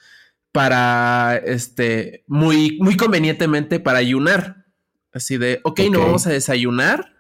[0.52, 4.66] para, este, muy, muy convenientemente para ayunar.
[5.14, 7.14] Así de, ok, no vamos a desayunar,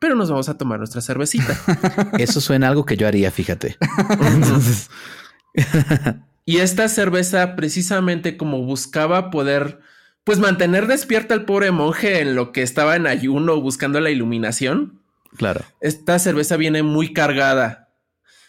[0.00, 1.58] pero nos vamos a tomar nuestra cervecita.
[2.18, 3.76] Eso suena algo que yo haría, fíjate.
[6.44, 9.80] y esta cerveza precisamente como buscaba poder,
[10.24, 15.00] pues mantener despierta al pobre monje en lo que estaba en ayuno buscando la iluminación.
[15.36, 15.64] Claro.
[15.80, 17.90] Esta cerveza viene muy cargada,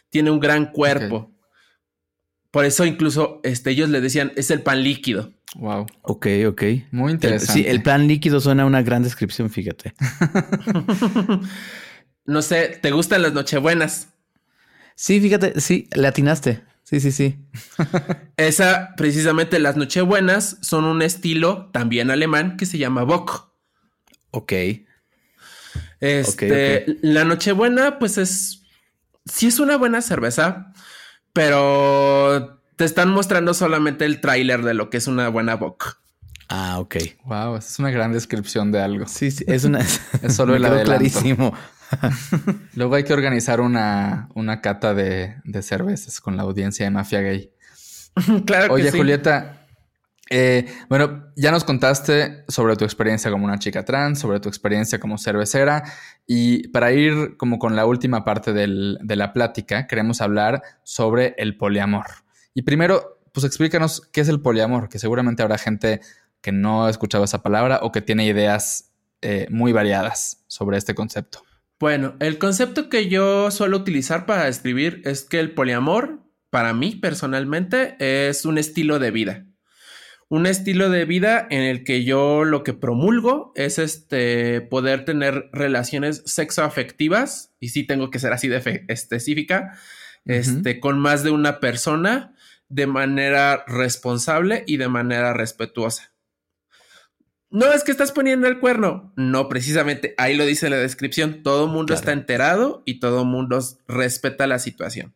[0.10, 1.32] tiene un gran cuerpo.
[2.52, 5.34] Por eso incluso este, ellos le decían, es el pan líquido.
[5.56, 5.88] Wow.
[6.04, 6.64] Ok, ok.
[6.92, 7.54] Muy interesante.
[7.54, 9.94] sí, el pan líquido suena a una gran descripción, fíjate.
[12.26, 14.10] no sé, ¿te gustan las nochebuenas?
[14.96, 16.62] Sí, fíjate, sí, le atinaste.
[16.90, 17.38] Sí, sí, sí.
[18.38, 23.52] Esa, precisamente, las nochebuenas son un estilo también alemán que se llama Bock.
[24.32, 24.54] Ok.
[26.00, 28.64] Este, la nochebuena, pues es,
[29.26, 30.74] sí es una buena cerveza
[31.34, 35.98] pero te están mostrando solamente el tráiler de lo que es una buena boca.
[36.48, 36.96] Ah, ok.
[37.26, 39.08] Wow, es una gran descripción de algo.
[39.08, 39.80] Sí, sí, es una.
[40.22, 40.92] es solo el adelanto.
[40.92, 41.54] clarísimo.
[42.76, 47.22] Luego hay que organizar una, una cata de, de, cervezas con la audiencia de Mafia
[47.22, 47.52] Gay.
[48.46, 48.98] claro Oye, que sí.
[48.98, 49.68] Julieta,
[50.30, 55.00] eh, bueno, ya nos contaste sobre tu experiencia como una chica trans, sobre tu experiencia
[55.00, 55.84] como cervecera
[56.28, 61.34] y para ir como con la última parte del, de la plática, queremos hablar sobre
[61.38, 62.06] el poliamor.
[62.54, 66.02] Y primero, pues explícanos qué es el poliamor, que seguramente habrá gente
[66.42, 70.94] que no ha escuchado esa palabra o que tiene ideas eh, muy variadas sobre este
[70.94, 71.44] concepto.
[71.80, 76.96] Bueno, el concepto que yo suelo utilizar para describir es que el poliamor, para mí
[76.96, 79.46] personalmente, es un estilo de vida.
[80.28, 85.50] Un estilo de vida en el que yo lo que promulgo es este poder tener
[85.54, 89.80] relaciones sexoafectivas, y sí tengo que ser así de específica,
[90.26, 92.36] este, con más de una persona
[92.68, 96.12] de manera responsable y de manera respetuosa.
[97.52, 99.12] No es que estás poniendo el cuerno.
[99.16, 101.42] No, precisamente ahí lo dice la descripción.
[101.42, 105.14] Todo mundo está enterado y todo mundo respeta la situación.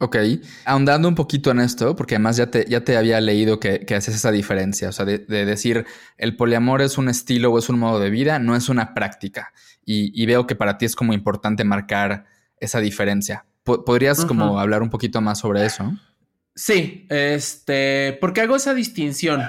[0.00, 0.16] Ok,
[0.64, 4.14] ahondando un poquito en esto, porque además ya te, ya te había leído que, haces
[4.14, 7.98] esa diferencia, o sea, de, decir el poliamor es un estilo o es un modo
[7.98, 9.52] de vida, no es una práctica.
[9.84, 12.26] Y, veo que para ti es como importante marcar
[12.60, 13.46] esa diferencia.
[13.64, 15.96] ¿Podrías como hablar un poquito más sobre eso?
[16.54, 19.42] Sí, este, porque hago esa distinción.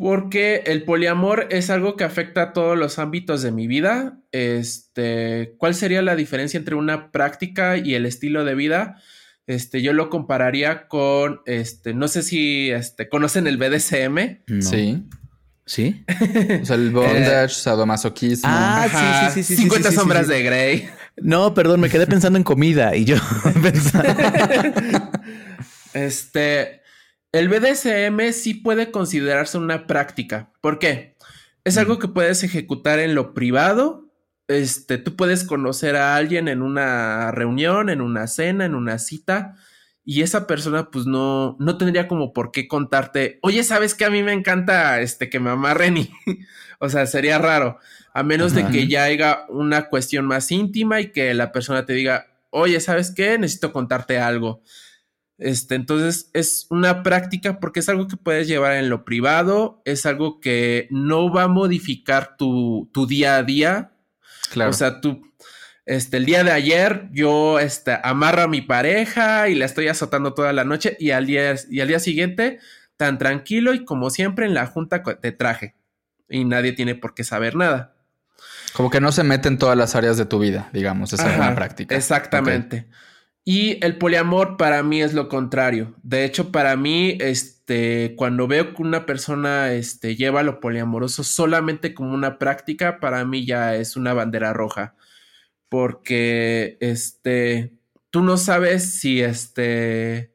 [0.00, 4.18] Porque el poliamor es algo que afecta a todos los ámbitos de mi vida.
[4.32, 8.96] Este, ¿cuál sería la diferencia entre una práctica y el estilo de vida?
[9.46, 14.38] Este, yo lo compararía con, este, no sé si, este, conocen el BDSM.
[14.62, 15.04] Sí.
[15.66, 16.02] ¿Sí?
[16.62, 18.48] o sea, el bondage, sadomasoquismo.
[18.50, 19.62] Ah, sí, sí, sí, sí.
[19.64, 20.88] 50 sombras de Grey.
[21.18, 23.16] No, perdón, me quedé pensando en comida y yo
[25.92, 26.80] Este,
[27.32, 30.52] el BDSM sí puede considerarse una práctica.
[30.60, 31.16] ¿Por qué?
[31.64, 34.08] Es algo que puedes ejecutar en lo privado.
[34.48, 39.54] Este, tú puedes conocer a alguien en una reunión, en una cena, en una cita,
[40.04, 44.10] y esa persona, pues no, no tendría como por qué contarte, oye, sabes que a
[44.10, 46.10] mí me encanta este que me amarren y,
[46.80, 47.78] o sea, sería raro,
[48.12, 51.92] a menos de que ya haya una cuestión más íntima y que la persona te
[51.92, 53.38] diga, oye, ¿sabes qué?
[53.38, 54.62] Necesito contarte algo.
[55.40, 60.04] Este, entonces es una práctica porque es algo que puedes llevar en lo privado, es
[60.04, 63.92] algo que no va a modificar tu, día a día.
[64.50, 64.70] Claro.
[64.70, 65.32] O sea, tú,
[65.86, 70.34] este, el día de ayer yo este, amarro a mi pareja y la estoy azotando
[70.34, 72.60] toda la noche y al día, y al día siguiente
[72.98, 75.74] tan tranquilo y como siempre en la junta te traje
[76.28, 77.94] y nadie tiene por qué saber nada.
[78.74, 81.36] Como que no se mete en todas las áreas de tu vida, digamos, esa es
[81.38, 81.96] una práctica.
[81.96, 82.88] Exactamente.
[83.44, 85.94] Y el poliamor para mí es lo contrario.
[86.02, 91.94] De hecho, para mí, este, cuando veo que una persona este, lleva lo poliamoroso solamente
[91.94, 94.94] como una práctica, para mí ya es una bandera roja.
[95.68, 97.72] Porque, este,
[98.10, 100.34] tú no sabes si este,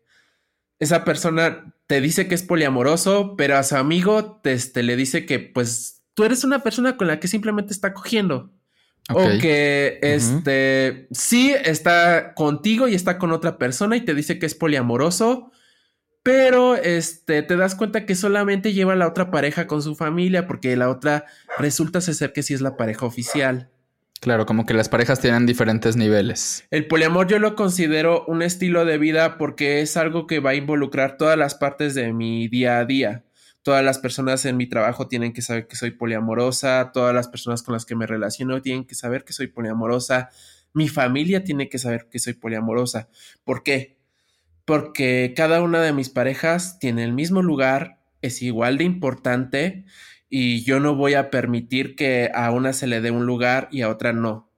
[0.79, 5.25] esa persona te dice que es poliamoroso, pero a su amigo te, este, le dice
[5.25, 8.51] que, pues, tú eres una persona con la que simplemente está cogiendo.
[9.09, 14.47] O que este sí está contigo y está con otra persona y te dice que
[14.47, 15.51] es poliamoroso,
[16.23, 20.47] pero este te das cuenta que solamente lleva a la otra pareja con su familia
[20.47, 21.25] porque la otra
[21.59, 23.69] resulta ser que sí es la pareja oficial.
[24.21, 26.65] Claro, como que las parejas tienen diferentes niveles.
[26.71, 30.55] El poliamor yo lo considero un estilo de vida porque es algo que va a
[30.55, 33.23] involucrar todas las partes de mi día a día
[33.65, 37.63] todas las personas en mi trabajo tienen que saber que soy poliamorosa, todas las personas
[37.63, 40.29] con las que me relaciono tienen que saber que soy poliamorosa,
[40.71, 43.09] mi familia tiene que saber que soy poliamorosa.
[43.43, 43.97] ¿Por qué?
[44.65, 49.85] Porque cada una de mis parejas tiene el mismo lugar, es igual de importante
[50.29, 53.81] y yo no voy a permitir que a una se le dé un lugar y
[53.81, 54.51] a otra no.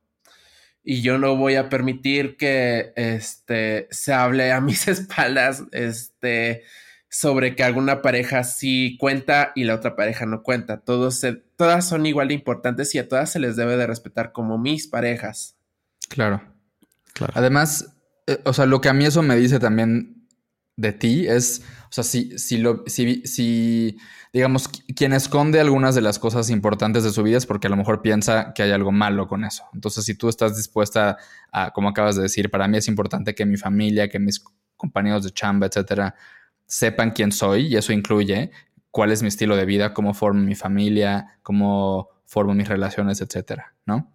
[0.83, 6.63] Y yo no voy a permitir que este se hable a mis espaldas este
[7.19, 10.81] sobre que alguna pareja sí cuenta y la otra pareja no cuenta.
[10.81, 11.25] Todos
[11.55, 14.85] todas son igual de importantes y a todas se les debe de respetar como mis
[14.85, 15.55] parejas.
[16.09, 16.43] Claro.
[17.13, 17.33] claro.
[17.35, 17.95] Además,
[18.27, 20.27] eh, o sea, lo que a mí eso me dice también
[20.75, 23.97] de ti es, o sea, si, si, lo, si, si,
[24.31, 27.77] digamos, quien esconde algunas de las cosas importantes de su vida es porque a lo
[27.77, 29.63] mejor piensa que hay algo malo con eso.
[29.73, 31.17] Entonces, si tú estás dispuesta
[31.51, 34.43] a, como acabas de decir, para mí es importante que mi familia, que mis
[34.75, 36.13] compañeros de chamba, etcétera,
[36.67, 38.51] sepan quién soy y eso incluye
[38.91, 43.75] cuál es mi estilo de vida, cómo formo mi familia, cómo formo mis relaciones, etcétera,
[43.85, 44.11] ¿no?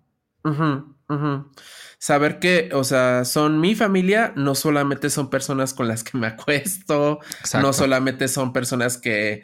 [1.98, 6.26] Saber que, o sea, son mi familia, no solamente son personas con las que me
[6.28, 7.20] acuesto,
[7.60, 9.42] no solamente son personas que,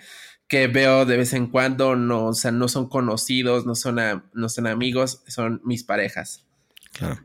[0.48, 4.00] que veo de vez en cuando, no, o sea, no son conocidos, no son,
[4.32, 6.44] no son amigos, son mis parejas.
[6.92, 7.20] Claro.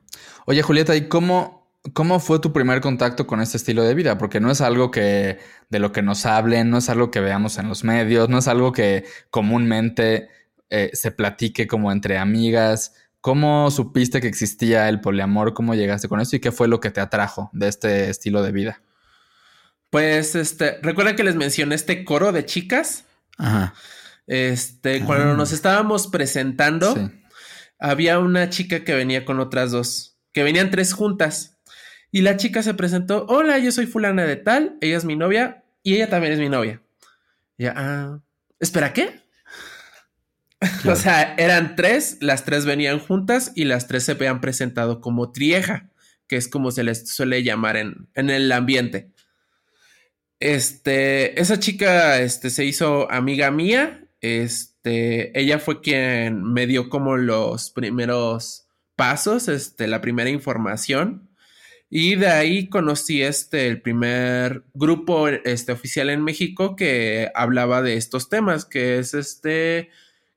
[0.46, 4.18] Oye, Julieta, ¿y cómo, ¿Cómo fue tu primer contacto con este estilo de vida?
[4.18, 7.58] Porque no es algo que de lo que nos hablen, no es algo que veamos
[7.58, 10.30] en los medios, no es algo que comúnmente
[10.70, 12.94] eh, se platique como entre amigas.
[13.20, 15.54] ¿Cómo supiste que existía el poliamor?
[15.54, 16.38] ¿Cómo llegaste con eso?
[16.38, 18.82] ¿Y qué fue lo que te atrajo de este estilo de vida?
[19.90, 23.06] Pues, este, recuerda que les mencioné este coro de chicas.
[23.38, 23.74] Ajá.
[24.26, 25.36] Este, cuando ah.
[25.36, 27.12] nos estábamos presentando,
[27.78, 31.53] había una chica que venía con otras dos, que venían tres juntas.
[32.14, 35.64] Y la chica se presentó, hola, yo soy fulana de tal, ella es mi novia
[35.82, 36.80] y ella también es mi novia.
[37.58, 38.20] ya, ah,
[38.60, 39.20] espera, ¿qué?
[40.88, 45.32] o sea, eran tres, las tres venían juntas y las tres se habían presentado como
[45.32, 45.90] trieja,
[46.28, 49.10] que es como se les suele llamar en, en el ambiente.
[50.40, 54.06] Este, esa chica, este, se hizo amiga mía.
[54.22, 61.33] Este, ella fue quien me dio como los primeros pasos, este, la primera información.
[61.96, 67.98] Y de ahí conocí este, el primer grupo este, oficial en México que hablaba de
[67.98, 69.92] estos temas, que es este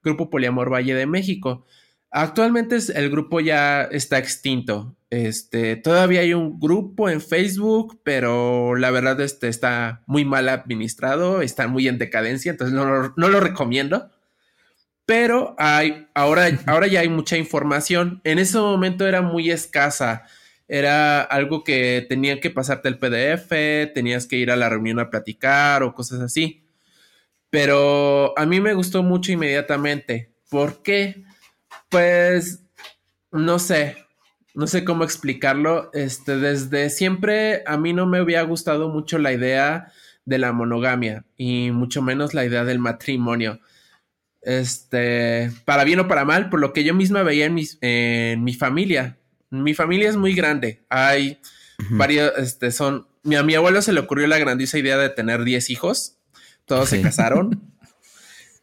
[0.05, 1.65] Grupo Poliamor Valle de México.
[2.11, 4.99] Actualmente el grupo ya está extinto.
[5.09, 11.41] Este, todavía hay un grupo en Facebook, pero la verdad este, está muy mal administrado,
[11.41, 12.85] está muy en decadencia, entonces no,
[13.17, 14.11] lo recomiendo.
[15.07, 18.21] Pero hay, ahora, ahora ya hay mucha información.
[18.25, 20.27] En ese momento era muy escasa.
[20.69, 25.11] Era algo que tenía que pasarte el PDF, tenías que ir a la reunión a
[25.11, 26.65] platicar o cosas así.
[27.51, 30.33] Pero a mí me gustó mucho inmediatamente.
[30.51, 31.25] ¿Por qué?
[31.89, 32.65] Pues
[33.31, 33.97] no sé,
[34.55, 35.91] no sé cómo explicarlo.
[35.93, 39.93] Este, desde siempre a mí no me había gustado mucho la idea
[40.25, 43.61] de la monogamia y mucho menos la idea del matrimonio.
[44.43, 48.55] Este, para bien o para mal, por lo que yo misma veía en, en mi
[48.55, 49.19] familia.
[49.63, 50.85] Mi familia es muy grande.
[50.89, 51.41] Hay
[51.91, 55.71] varios, este, son, a mi abuelo se le ocurrió la grandiosa idea de tener 10
[55.71, 56.19] hijos.
[56.65, 57.63] Todos se casaron.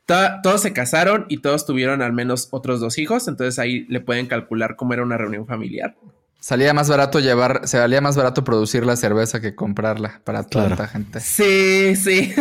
[0.06, 4.28] todos se casaron y todos tuvieron al menos otros dos hijos, entonces ahí le pueden
[4.28, 5.96] calcular cómo era una reunión familiar.
[6.40, 10.70] Salía más barato llevar, se valía más barato producir la cerveza que comprarla para toda
[10.70, 11.22] la gente.
[11.22, 12.34] Sí, sí.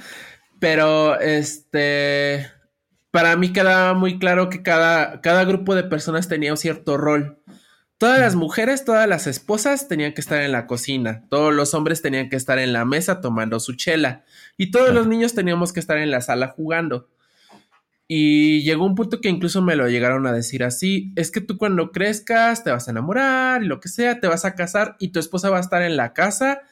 [0.60, 2.46] Pero este
[3.10, 7.39] para mí quedaba muy claro que cada, cada grupo de personas tenía un cierto rol.
[8.00, 12.00] Todas las mujeres, todas las esposas tenían que estar en la cocina, todos los hombres
[12.00, 14.24] tenían que estar en la mesa tomando su chela
[14.56, 17.10] y todos los niños teníamos que estar en la sala jugando.
[18.08, 21.58] Y llegó un punto que incluso me lo llegaron a decir así, es que tú
[21.58, 25.08] cuando crezcas te vas a enamorar y lo que sea, te vas a casar y
[25.08, 26.62] tu esposa va a estar en la casa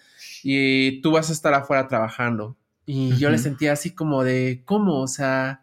[0.42, 2.56] y tú vas a estar afuera trabajando.
[2.86, 5.02] Y yo le sentía así como de, ¿cómo?
[5.02, 5.60] O sea,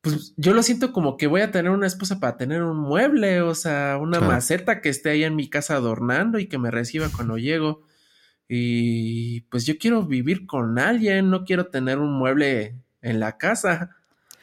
[0.00, 3.42] pues yo lo siento como que voy a tener una esposa para tener un mueble,
[3.42, 7.10] o sea, una maceta que esté ahí en mi casa adornando y que me reciba
[7.14, 7.82] cuando llego.
[8.48, 13.96] Y pues yo quiero vivir con alguien, no quiero tener un mueble en la casa.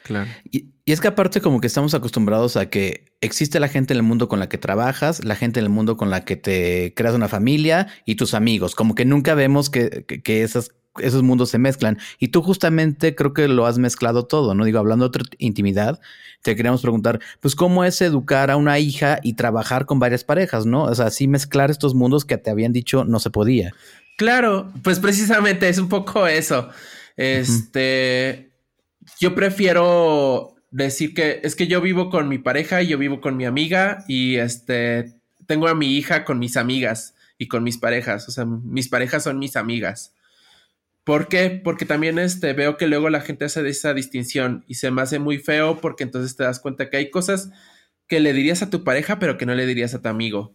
[0.04, 0.30] Claro.
[0.50, 3.98] Y, y, es que aparte como que estamos acostumbrados a que existe la gente en
[3.98, 6.94] el mundo con la que trabajas, la gente en el mundo con la que te
[6.94, 8.74] creas una familia y tus amigos.
[8.74, 10.70] Como que nunca vemos que, que esas
[11.00, 11.98] esos mundos se mezclan.
[12.18, 14.64] Y tú justamente creo que lo has mezclado todo, ¿no?
[14.64, 16.00] Digo, hablando de otra intimidad,
[16.42, 20.66] te queríamos preguntar, pues, ¿cómo es educar a una hija y trabajar con varias parejas,
[20.66, 20.84] ¿no?
[20.84, 23.72] O sea, así mezclar estos mundos que te habían dicho no se podía.
[24.16, 26.68] Claro, pues precisamente es un poco eso.
[27.16, 28.50] Este,
[29.20, 33.36] yo prefiero decir que es que yo vivo con mi pareja y yo vivo con
[33.36, 35.14] mi amiga y este,
[35.46, 39.22] tengo a mi hija con mis amigas y con mis parejas, o sea, mis parejas
[39.22, 40.12] son mis amigas.
[41.08, 41.58] ¿Por qué?
[41.64, 45.18] Porque también este, veo que luego la gente hace esa distinción y se me hace
[45.18, 47.48] muy feo porque entonces te das cuenta que hay cosas
[48.06, 50.54] que le dirías a tu pareja pero que no le dirías a tu amigo.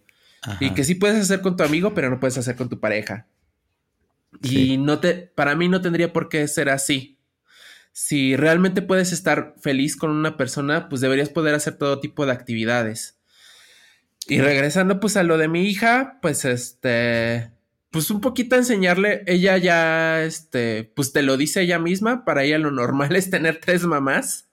[0.60, 3.26] Y que sí puedes hacer con tu amigo pero no puedes hacer con tu pareja.
[4.44, 7.18] Y no te, para mí no tendría por qué ser así.
[7.92, 12.32] Si realmente puedes estar feliz con una persona, pues deberías poder hacer todo tipo de
[12.32, 13.18] actividades.
[14.28, 17.50] Y regresando pues a lo de mi hija, pues este,
[17.94, 22.58] pues un poquito enseñarle, ella ya, este, pues te lo dice ella misma, para ella
[22.58, 24.50] lo normal es tener tres mamás.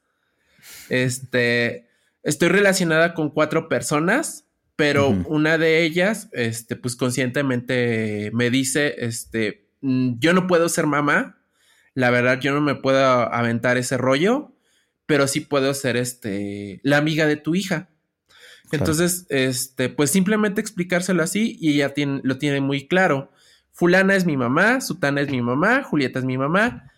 [0.90, 1.88] Este,
[2.22, 4.44] estoy relacionada con cuatro personas,
[4.76, 10.86] pero una de ellas, este, pues conscientemente me dice, este, mm, yo no puedo ser
[10.86, 11.42] mamá,
[11.94, 14.54] la verdad yo no me puedo aventar ese rollo,
[15.06, 17.88] pero sí puedo ser, este, la amiga de tu hija.
[18.72, 23.30] Entonces, este, pues simplemente explicárselo así y ella tiene, lo tiene muy claro.
[23.72, 26.90] Fulana es mi mamá, Sutana es mi mamá, Julieta es mi mamá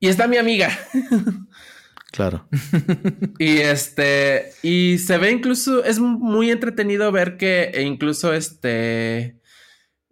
[0.00, 0.70] y está mi amiga.
[2.10, 2.48] Claro.
[3.38, 9.38] y este, y se ve incluso, es muy entretenido ver que e incluso este,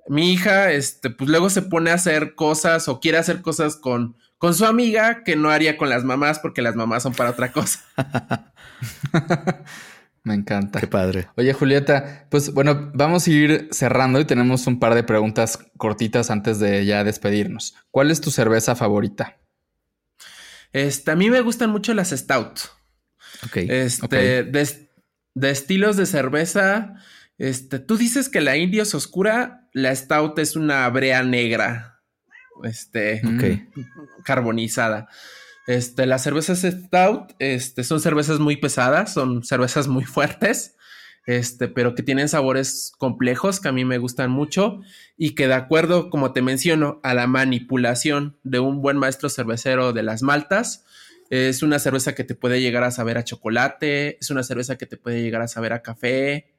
[0.06, 4.16] mi hija, este, pues luego se pone a hacer cosas o quiere hacer cosas con,
[4.38, 7.50] con su amiga que no haría con las mamás porque las mamás son para otra
[7.52, 7.82] cosa.
[10.26, 10.80] Me encanta.
[10.80, 11.28] Qué padre.
[11.36, 16.32] Oye, Julieta, pues bueno, vamos a ir cerrando y tenemos un par de preguntas cortitas
[16.32, 17.76] antes de ya despedirnos.
[17.92, 19.38] ¿Cuál es tu cerveza favorita?
[20.72, 22.58] Este, a mí me gustan mucho las Stout.
[23.44, 23.56] Ok.
[23.68, 26.94] Este, de estilos de cerveza,
[27.38, 32.02] este, tú dices que la indio es oscura, la stout es una brea negra,
[32.64, 33.22] este,
[34.24, 35.08] carbonizada.
[35.66, 40.76] Este, las cervezas stout, este, son cervezas muy pesadas, son cervezas muy fuertes,
[41.26, 44.80] este, pero que tienen sabores complejos que a mí me gustan mucho
[45.16, 49.92] y que de acuerdo, como te menciono, a la manipulación de un buen maestro cervecero
[49.92, 50.84] de las maltas,
[51.28, 54.86] es una cerveza que te puede llegar a saber a chocolate, es una cerveza que
[54.86, 56.54] te puede llegar a saber a café,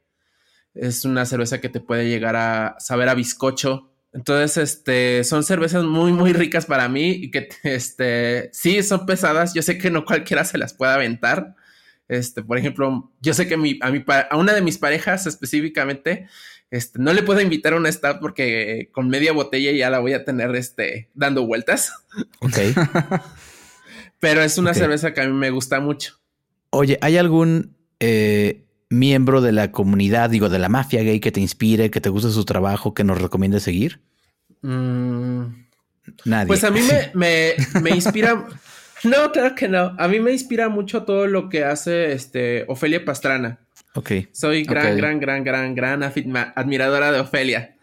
[0.74, 3.90] es una cerveza que te puede llegar a saber a bizcocho.
[4.18, 9.54] Entonces, este, son cervezas muy, muy ricas para mí y que, este, sí, son pesadas.
[9.54, 11.56] Yo sé que no cualquiera se las puede aventar.
[12.08, 16.28] Este, por ejemplo, yo sé que a, mi, a una de mis parejas específicamente,
[16.72, 20.14] este, no le puedo invitar a una stout porque con media botella ya la voy
[20.14, 21.94] a tener, este, dando vueltas.
[22.40, 22.58] Ok.
[24.20, 26.20] Pero es una cerveza que a mí me gusta mucho.
[26.72, 31.40] Oye, ¿hay algún eh, miembro de la comunidad, digo, de la mafia gay que te
[31.40, 34.02] inspire, que te guste su trabajo, que nos recomiende seguir?
[34.62, 35.68] Mm.
[36.26, 36.48] Nadie.
[36.48, 36.82] Pues a mí
[37.14, 38.46] me, me, inspira.
[39.04, 39.96] no, claro que no.
[39.98, 43.60] A mí me inspira mucho todo lo que hace este Ofelia Pastrana.
[43.96, 44.12] Ok.
[44.32, 46.04] Soy gran, gran, gran, gran, gran
[46.56, 47.77] admiradora de Ofelia.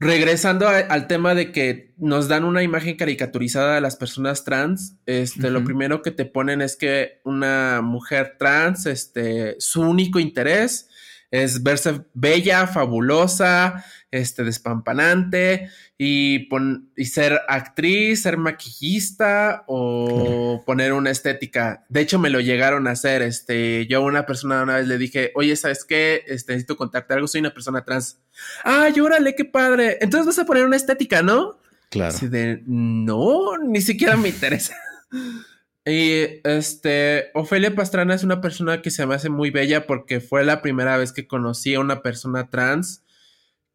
[0.00, 5.50] Regresando al tema de que nos dan una imagen caricaturizada de las personas trans, este,
[5.50, 10.87] lo primero que te ponen es que una mujer trans, este, su único interés
[11.30, 16.48] es verse bella, fabulosa, este, despampanante y,
[16.96, 21.84] y ser actriz, ser maquillista o poner una estética.
[21.88, 23.22] De hecho, me lo llegaron a hacer.
[23.22, 26.24] Este, yo a una persona una vez le dije, oye, ¿sabes qué?
[26.26, 28.18] Este, necesito contarte algo, soy una persona trans.
[28.64, 29.98] Ah, llórale, qué padre.
[30.00, 31.58] Entonces vas a poner una estética, ¿no?
[31.90, 32.16] Claro.
[32.20, 34.74] de, no, ni siquiera me interesa.
[35.86, 40.44] Y este, Ofelia Pastrana es una persona que se me hace muy bella porque fue
[40.44, 43.04] la primera vez que conocí a una persona trans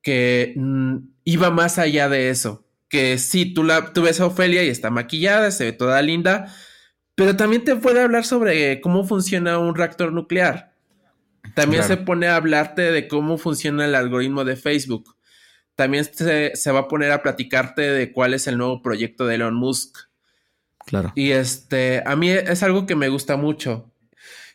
[0.04, 2.68] que mm, iba más allá de eso.
[2.90, 6.54] Que sí, tú, la, tú ves a Ofelia y está maquillada, se ve toda linda,
[7.16, 10.74] pero también te puede hablar sobre cómo funciona un reactor nuclear.
[11.56, 15.16] También se pone a hablarte de cómo funciona el algoritmo de Facebook.
[15.76, 19.36] También se, se va a poner a platicarte de cuál es el nuevo proyecto de
[19.36, 19.98] Elon Musk.
[20.86, 21.12] Claro.
[21.16, 23.94] Y este, a mí es algo que me gusta mucho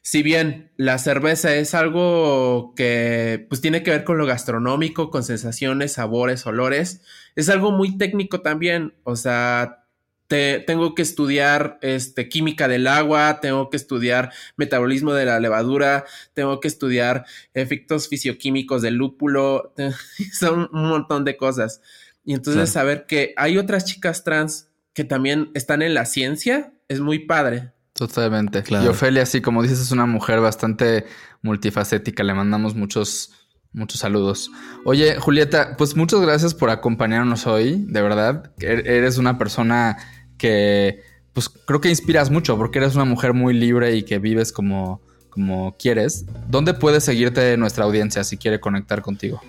[0.08, 5.22] si bien la cerveza es algo que pues tiene que ver con lo gastronómico, con
[5.22, 7.02] sensaciones, sabores, olores,
[7.36, 9.84] es algo muy técnico también, o sea,
[10.26, 16.06] te, tengo que estudiar este, química del agua, tengo que estudiar metabolismo de la levadura,
[16.32, 19.74] tengo que estudiar efectos fisioquímicos del lúpulo,
[20.32, 21.82] son un montón de cosas.
[22.24, 24.67] Y entonces saber que hay otras chicas trans
[24.98, 27.70] que también están en la ciencia es muy padre.
[27.92, 28.64] Totalmente.
[28.68, 31.04] Y Ofelia, sí, como dices, es una mujer bastante
[31.40, 32.24] multifacética.
[32.24, 33.30] Le mandamos muchos,
[33.70, 34.50] muchos saludos.
[34.84, 37.84] Oye, Julieta, pues muchas gracias por acompañarnos hoy.
[37.86, 39.98] De verdad, er-, eres una persona
[40.36, 41.00] que,
[41.32, 45.00] pues creo que inspiras mucho porque eres una mujer muy libre y que vives como,
[45.30, 46.26] como quieres.
[46.48, 49.40] ¿Dónde puede seguirte nuestra audiencia si quiere conectar contigo?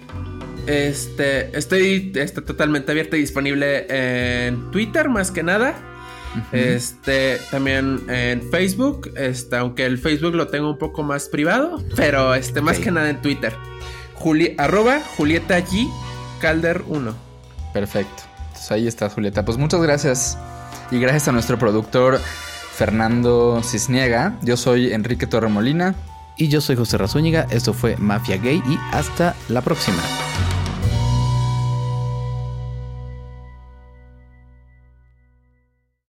[0.70, 5.74] Este, estoy, estoy totalmente abierta y disponible en Twitter más que nada.
[6.52, 12.36] Este, también en Facebook, este, aunque el Facebook lo tengo un poco más privado, pero
[12.36, 13.56] este, más que nada en Twitter.
[14.60, 15.90] arroba Julieta G
[16.40, 17.16] Calder 1.
[17.74, 18.24] Perfecto.
[18.50, 19.44] Entonces ahí está Julieta.
[19.44, 20.38] Pues muchas gracias.
[20.92, 22.20] Y gracias a nuestro productor
[22.76, 24.38] Fernando Cisniega.
[24.44, 25.96] Yo soy Enrique Torremolina.
[26.38, 27.48] Y yo soy José Razúñiga.
[27.50, 30.02] Esto fue Mafia Gay y hasta la próxima.